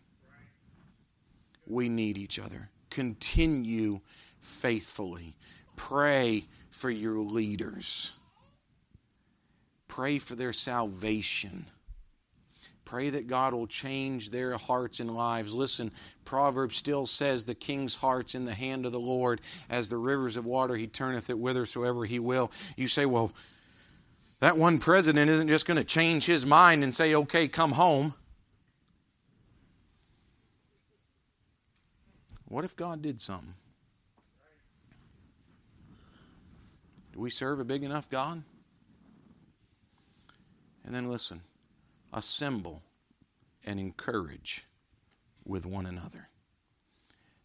We 1.67 1.89
need 1.89 2.17
each 2.17 2.39
other. 2.39 2.69
Continue 2.89 3.99
faithfully. 4.39 5.35
Pray 5.75 6.45
for 6.71 6.89
your 6.89 7.19
leaders. 7.19 8.13
Pray 9.87 10.17
for 10.17 10.33
their 10.33 10.53
salvation. 10.53 11.67
Pray 12.87 13.09
that 13.09 13.27
God 13.27 13.53
will 13.53 13.67
change 13.67 14.29
their 14.29 14.55
hearts 14.55 15.01
and 15.01 15.13
lives. 15.13 15.53
Listen, 15.53 15.91
Proverbs 16.23 16.77
still 16.77 17.05
says 17.05 17.43
the 17.43 17.53
king's 17.53 17.97
heart's 17.97 18.33
in 18.33 18.45
the 18.45 18.53
hand 18.53 18.85
of 18.85 18.93
the 18.93 18.99
Lord. 18.99 19.41
As 19.69 19.89
the 19.89 19.97
rivers 19.97 20.37
of 20.37 20.45
water, 20.45 20.73
he 20.73 20.87
turneth 20.87 21.29
it 21.29 21.35
whithersoever 21.35 22.05
he 22.05 22.19
will. 22.19 22.49
You 22.77 22.87
say, 22.87 23.05
well, 23.05 23.33
that 24.39 24.57
one 24.57 24.79
president 24.79 25.29
isn't 25.29 25.49
just 25.49 25.65
going 25.65 25.75
to 25.75 25.83
change 25.83 26.25
his 26.25 26.45
mind 26.45 26.81
and 26.81 26.95
say, 26.95 27.13
okay, 27.13 27.49
come 27.49 27.73
home. 27.73 28.13
What 32.45 32.63
if 32.63 32.73
God 32.73 33.01
did 33.01 33.19
something? 33.19 33.53
Do 37.11 37.19
we 37.19 37.31
serve 37.31 37.59
a 37.59 37.65
big 37.65 37.83
enough 37.83 38.09
God? 38.09 38.41
And 40.85 40.95
then 40.95 41.09
listen 41.09 41.41
assemble 42.13 42.83
and 43.65 43.79
encourage 43.79 44.65
with 45.45 45.65
one 45.65 45.85
another. 45.85 46.29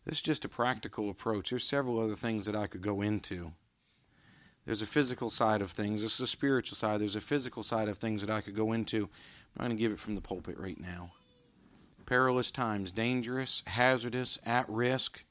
This 0.04 0.16
is 0.16 0.22
just 0.22 0.44
a 0.44 0.48
practical 0.48 1.10
approach. 1.10 1.50
There's 1.50 1.64
several 1.64 2.00
other 2.00 2.14
things 2.14 2.46
that 2.46 2.56
I 2.56 2.66
could 2.66 2.82
go 2.82 3.02
into. 3.02 3.52
There's 4.64 4.82
a 4.82 4.86
physical 4.86 5.30
side 5.30 5.62
of 5.62 5.70
things. 5.70 6.02
This 6.02 6.14
is 6.14 6.20
a 6.20 6.26
spiritual 6.26 6.76
side. 6.76 7.00
There's 7.00 7.16
a 7.16 7.20
physical 7.20 7.62
side 7.62 7.88
of 7.88 7.98
things 7.98 8.20
that 8.20 8.30
I 8.30 8.40
could 8.40 8.56
go 8.56 8.72
into. 8.72 9.08
I'm 9.56 9.66
going 9.66 9.76
to 9.76 9.80
give 9.80 9.92
it 9.92 9.98
from 9.98 10.14
the 10.14 10.20
pulpit 10.20 10.58
right 10.58 10.80
now. 10.80 11.12
Perilous 12.06 12.50
times, 12.50 12.92
dangerous, 12.92 13.62
hazardous, 13.66 14.38
at 14.44 14.68
risk. 14.68 15.24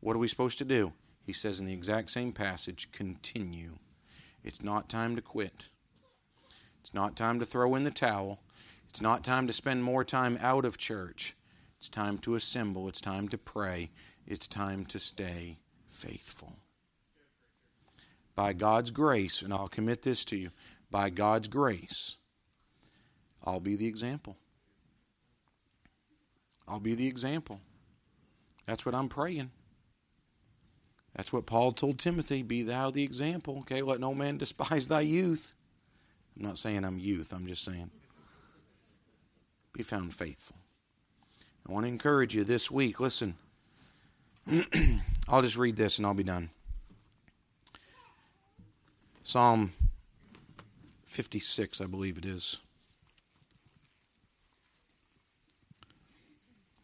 What 0.00 0.16
are 0.16 0.20
we 0.20 0.28
supposed 0.28 0.58
to 0.58 0.64
do? 0.64 0.92
He 1.24 1.32
says 1.32 1.58
in 1.58 1.66
the 1.66 1.72
exact 1.72 2.10
same 2.10 2.32
passage 2.32 2.92
continue. 2.92 3.78
It's 4.44 4.62
not 4.62 4.88
time 4.88 5.16
to 5.16 5.22
quit. 5.22 5.68
It's 6.80 6.94
not 6.94 7.16
time 7.16 7.40
to 7.40 7.44
throw 7.44 7.74
in 7.74 7.84
the 7.84 7.90
towel. 7.90 8.40
It's 8.96 9.02
not 9.02 9.22
time 9.22 9.46
to 9.46 9.52
spend 9.52 9.84
more 9.84 10.04
time 10.04 10.38
out 10.40 10.64
of 10.64 10.78
church. 10.78 11.36
It's 11.76 11.90
time 11.90 12.16
to 12.20 12.34
assemble. 12.34 12.88
It's 12.88 13.02
time 13.02 13.28
to 13.28 13.36
pray. 13.36 13.90
It's 14.26 14.48
time 14.48 14.86
to 14.86 14.98
stay 14.98 15.58
faithful. 15.86 16.56
By 18.34 18.54
God's 18.54 18.90
grace, 18.90 19.42
and 19.42 19.52
I'll 19.52 19.68
commit 19.68 20.00
this 20.00 20.24
to 20.24 20.36
you, 20.38 20.48
by 20.90 21.10
God's 21.10 21.46
grace, 21.46 22.16
I'll 23.44 23.60
be 23.60 23.76
the 23.76 23.86
example. 23.86 24.38
I'll 26.66 26.80
be 26.80 26.94
the 26.94 27.06
example. 27.06 27.60
That's 28.64 28.86
what 28.86 28.94
I'm 28.94 29.10
praying. 29.10 29.50
That's 31.14 31.34
what 31.34 31.44
Paul 31.44 31.72
told 31.72 31.98
Timothy 31.98 32.42
be 32.42 32.62
thou 32.62 32.90
the 32.90 33.04
example. 33.04 33.58
Okay, 33.58 33.82
let 33.82 34.00
no 34.00 34.14
man 34.14 34.38
despise 34.38 34.88
thy 34.88 35.02
youth. 35.02 35.52
I'm 36.34 36.46
not 36.46 36.56
saying 36.56 36.82
I'm 36.82 36.98
youth, 36.98 37.34
I'm 37.34 37.46
just 37.46 37.62
saying 37.62 37.90
be 39.76 39.82
found 39.82 40.14
faithful. 40.14 40.56
I 41.68 41.72
want 41.72 41.84
to 41.84 41.88
encourage 41.88 42.34
you 42.34 42.44
this 42.44 42.70
week. 42.70 42.98
Listen, 42.98 43.34
I'll 45.28 45.42
just 45.42 45.56
read 45.56 45.76
this 45.76 45.98
and 45.98 46.06
I'll 46.06 46.14
be 46.14 46.22
done. 46.22 46.50
Psalm 49.22 49.72
56, 51.04 51.80
I 51.80 51.86
believe 51.86 52.16
it 52.16 52.24
is. 52.24 52.58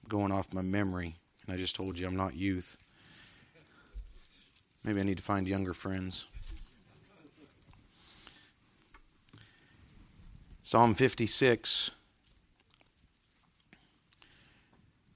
Going 0.09 0.33
off 0.33 0.53
my 0.53 0.63
memory, 0.63 1.17
and 1.47 1.55
I 1.55 1.57
just 1.57 1.77
told 1.77 1.99
you 1.99 2.07
I'm 2.07 2.17
not 2.17 2.35
youth. 2.35 2.77
Maybe 4.85 5.01
I 5.01 5.05
need 5.05 5.17
to 5.17 5.23
find 5.23 5.49
younger 5.49 5.73
friends. 5.73 6.27
Psalm 10.65 10.95
56, 10.95 11.93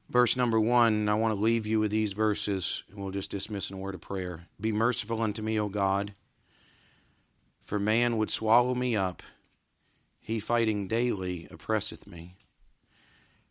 verse 0.09 0.37
number 0.37 0.59
one. 0.61 1.09
I 1.09 1.15
want 1.15 1.35
to 1.35 1.41
leave 1.41 1.67
you 1.67 1.81
with 1.81 1.91
these 1.91 2.13
verses, 2.13 2.85
and 2.91 2.99
we'll 3.01 3.11
just 3.11 3.31
dismiss 3.31 3.71
in 3.71 3.77
a 3.77 3.81
word 3.81 3.95
of 3.95 4.01
prayer. 4.01 4.47
Be 4.61 4.73
merciful 4.73 5.23
unto 5.23 5.43
me, 5.43 5.59
O 5.59 5.69
God, 5.69 6.13
for 7.61 7.79
man 7.79 8.17
would 8.17 8.31
swallow 8.31 8.75
me 8.75 8.97
up. 8.97 9.23
He 10.21 10.41
fighting 10.41 10.89
daily 10.89 11.47
oppresseth 11.51 12.07
me. 12.07 12.35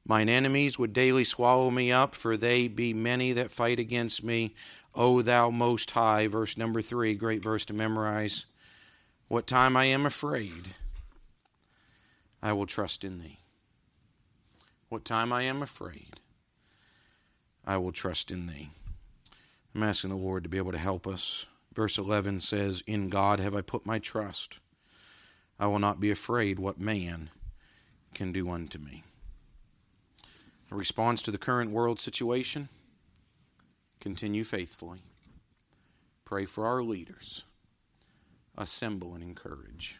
Mine 0.08 0.30
enemies 0.30 0.78
would 0.78 0.94
daily 0.94 1.24
swallow 1.24 1.72
me 1.72 1.92
up, 1.92 2.14
for 2.14 2.38
they 2.38 2.68
be 2.68 2.94
many 2.94 3.32
that 3.32 3.52
fight 3.52 3.80
against 3.80 4.24
me. 4.24 4.54
O 4.94 5.22
thou 5.22 5.50
most 5.50 5.92
high, 5.92 6.28
verse 6.28 6.58
number 6.58 6.82
three, 6.82 7.16
great 7.16 7.44
verse 7.44 7.66
to 7.66 7.74
memorize. 7.74 8.46
What 9.28 9.48
time 9.48 9.76
I 9.76 9.86
am 9.86 10.06
afraid, 10.06 10.70
I 12.42 12.54
will 12.54 12.68
trust 12.68 13.04
in 13.04 13.20
thee. 13.20 13.40
What 14.90 15.04
time 15.04 15.34
I 15.34 15.42
am 15.44 15.64
afraid, 15.64 16.20
I 17.66 17.78
will 17.78 17.92
trust 17.92 18.32
in 18.32 18.48
thee. 18.48 18.70
I'm 19.74 19.84
asking 19.84 20.12
the 20.12 20.16
Lord 20.16 20.44
to 20.44 20.50
be 20.50 20.58
able 20.58 20.72
to 20.72 20.78
help 20.78 21.08
us. 21.08 21.48
Verse 21.74 21.98
11 21.98 22.40
says, 22.42 22.84
In 22.88 23.10
God 23.10 23.40
have 23.40 23.56
I 23.56 23.62
put 23.62 23.86
my 23.86 24.00
trust. 24.00 24.60
I 25.60 25.68
will 25.68 25.80
not 25.80 26.00
be 26.00 26.12
afraid 26.12 26.60
what 26.60 26.80
man 26.80 27.30
can 28.14 28.32
do 28.32 28.50
unto 28.50 28.78
me. 28.78 29.04
A 30.72 30.76
response 30.76 31.22
to 31.24 31.32
the 31.32 31.38
current 31.38 31.72
world 31.72 32.00
situation 32.00 32.70
continue 34.00 34.44
faithfully. 34.44 35.00
Pray 36.24 36.46
for 36.46 36.66
our 36.66 36.84
leaders. 36.84 37.44
Assemble 38.58 39.14
and 39.14 39.24
encourage. 39.24 40.00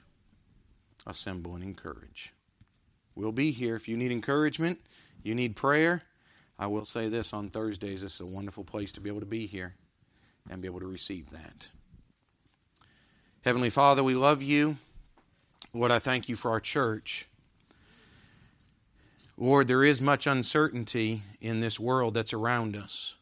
Assemble 1.06 1.56
and 1.56 1.64
encourage. 1.64 2.34
We'll 3.16 3.32
be 3.32 3.52
here 3.52 3.76
if 3.76 3.88
you 3.88 3.96
need 3.96 4.12
encouragement, 4.12 4.80
you 5.24 5.36
need 5.36 5.56
prayer. 5.56 6.04
I 6.58 6.68
will 6.68 6.86
say 6.86 7.10
this 7.10 7.34
on 7.34 7.50
Thursdays 7.50 8.02
this 8.02 8.16
is 8.16 8.22
a 8.22 8.26
wonderful 8.26 8.64
place 8.64 8.92
to 8.94 9.02
be 9.02 9.10
able 9.10 9.20
to 9.20 9.26
be 9.26 9.46
here 9.46 9.76
and 10.50 10.62
be 10.62 10.68
able 10.68 10.80
to 10.80 10.88
receive 10.88 11.30
that. 11.32 11.70
Heavenly 13.44 13.70
Father, 13.70 14.04
we 14.04 14.16
love 14.16 14.42
you. 14.42 14.78
Lord, 15.74 15.92
I 15.92 16.00
thank 16.00 16.30
you 16.30 16.36
for 16.36 16.52
our 16.52 16.60
church. 16.60 17.28
Lord, 19.38 19.68
there 19.68 19.84
is 19.84 20.02
much 20.02 20.28
uncertainty 20.28 21.22
in 21.42 21.60
this 21.60 21.80
world 21.80 22.14
that's 22.14 22.34
around 22.34 22.78
us. 22.78 23.16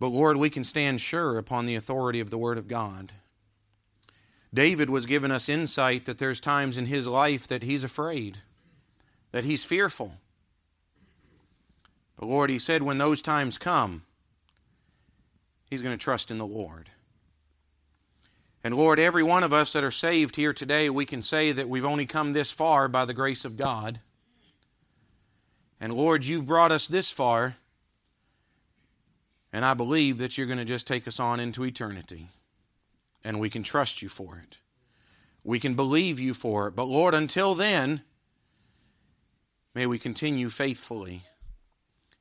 But 0.00 0.08
Lord, 0.08 0.38
we 0.38 0.50
can 0.50 0.64
stand 0.64 1.00
sure 1.00 1.36
upon 1.36 1.66
the 1.66 1.76
authority 1.76 2.20
of 2.20 2.30
the 2.30 2.38
Word 2.38 2.56
of 2.56 2.68
God. 2.68 3.12
David 4.52 4.88
was 4.88 5.06
given 5.06 5.30
us 5.30 5.48
insight 5.48 6.04
that 6.06 6.18
there's 6.18 6.40
times 6.40 6.78
in 6.78 6.86
his 6.86 7.06
life 7.06 7.46
that 7.48 7.62
he's 7.62 7.84
afraid, 7.84 8.38
that 9.32 9.44
he's 9.44 9.64
fearful. 9.64 10.14
But 12.16 12.26
Lord, 12.28 12.50
he 12.50 12.58
said 12.58 12.82
when 12.82 12.98
those 12.98 13.22
times 13.22 13.58
come, 13.58 14.02
he's 15.70 15.82
going 15.82 15.96
to 15.96 16.02
trust 16.02 16.30
in 16.30 16.38
the 16.38 16.46
Lord. 16.46 16.90
And 18.62 18.74
Lord, 18.74 18.98
every 18.98 19.22
one 19.22 19.42
of 19.42 19.52
us 19.52 19.74
that 19.74 19.84
are 19.84 19.90
saved 19.90 20.36
here 20.36 20.54
today, 20.54 20.88
we 20.88 21.04
can 21.04 21.20
say 21.20 21.52
that 21.52 21.68
we've 21.68 21.84
only 21.84 22.06
come 22.06 22.32
this 22.32 22.50
far 22.50 22.88
by 22.88 23.04
the 23.04 23.12
grace 23.12 23.44
of 23.44 23.58
God. 23.58 24.00
And 25.80 25.92
Lord, 25.92 26.24
you've 26.24 26.46
brought 26.46 26.72
us 26.72 26.86
this 26.88 27.10
far, 27.10 27.56
and 29.52 29.64
I 29.64 29.74
believe 29.74 30.16
that 30.18 30.38
you're 30.38 30.46
going 30.46 30.58
to 30.58 30.64
just 30.64 30.86
take 30.86 31.06
us 31.06 31.20
on 31.20 31.40
into 31.40 31.64
eternity. 31.64 32.28
And 33.22 33.38
we 33.38 33.50
can 33.50 33.62
trust 33.62 34.00
you 34.00 34.08
for 34.08 34.42
it. 34.42 34.60
We 35.42 35.58
can 35.58 35.74
believe 35.74 36.18
you 36.18 36.32
for 36.32 36.68
it. 36.68 36.76
But 36.76 36.84
Lord, 36.84 37.14
until 37.14 37.54
then, 37.54 38.02
may 39.74 39.86
we 39.86 39.98
continue 39.98 40.48
faithfully 40.48 41.24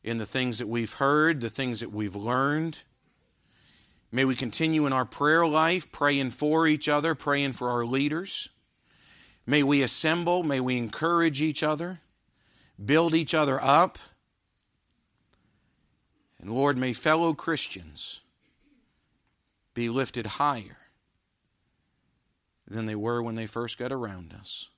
in 0.03 0.17
the 0.17 0.25
things 0.25 0.59
that 0.59 0.67
we've 0.67 0.93
heard, 0.93 1.41
the 1.41 1.49
things 1.49 1.79
that 1.79 1.91
we've 1.91 2.15
learned. 2.15 2.79
May 4.11 4.25
we 4.25 4.35
continue 4.35 4.85
in 4.85 4.93
our 4.93 5.05
prayer 5.05 5.47
life, 5.47 5.91
praying 5.91 6.31
for 6.31 6.67
each 6.67 6.87
other, 6.87 7.15
praying 7.15 7.53
for 7.53 7.69
our 7.69 7.85
leaders. 7.85 8.49
May 9.45 9.63
we 9.63 9.81
assemble, 9.81 10.43
may 10.43 10.59
we 10.59 10.77
encourage 10.77 11.41
each 11.41 11.63
other, 11.63 11.99
build 12.83 13.13
each 13.13 13.33
other 13.33 13.61
up. 13.61 13.97
And 16.39 16.51
Lord, 16.51 16.77
may 16.77 16.93
fellow 16.93 17.33
Christians 17.33 18.21
be 19.73 19.89
lifted 19.89 20.27
higher 20.27 20.77
than 22.67 22.85
they 22.85 22.95
were 22.95 23.21
when 23.21 23.35
they 23.35 23.45
first 23.47 23.77
got 23.77 23.91
around 23.91 24.33
us. 24.33 24.69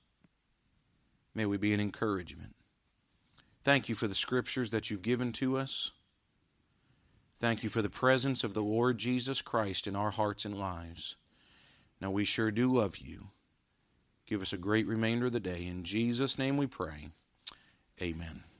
May 1.34 1.46
we 1.46 1.58
be 1.58 1.72
an 1.74 1.80
encouragement. 1.80 2.55
Thank 3.66 3.88
you 3.88 3.96
for 3.96 4.06
the 4.06 4.14
scriptures 4.14 4.70
that 4.70 4.90
you've 4.90 5.02
given 5.02 5.32
to 5.32 5.56
us. 5.56 5.90
Thank 7.40 7.64
you 7.64 7.68
for 7.68 7.82
the 7.82 7.90
presence 7.90 8.44
of 8.44 8.54
the 8.54 8.62
Lord 8.62 8.96
Jesus 8.96 9.42
Christ 9.42 9.88
in 9.88 9.96
our 9.96 10.12
hearts 10.12 10.44
and 10.44 10.56
lives. 10.56 11.16
Now, 12.00 12.12
we 12.12 12.24
sure 12.24 12.52
do 12.52 12.72
love 12.72 12.98
you. 12.98 13.30
Give 14.24 14.40
us 14.40 14.52
a 14.52 14.56
great 14.56 14.86
remainder 14.86 15.26
of 15.26 15.32
the 15.32 15.40
day. 15.40 15.66
In 15.66 15.82
Jesus' 15.82 16.38
name 16.38 16.56
we 16.56 16.68
pray. 16.68 17.08
Amen. 18.00 18.44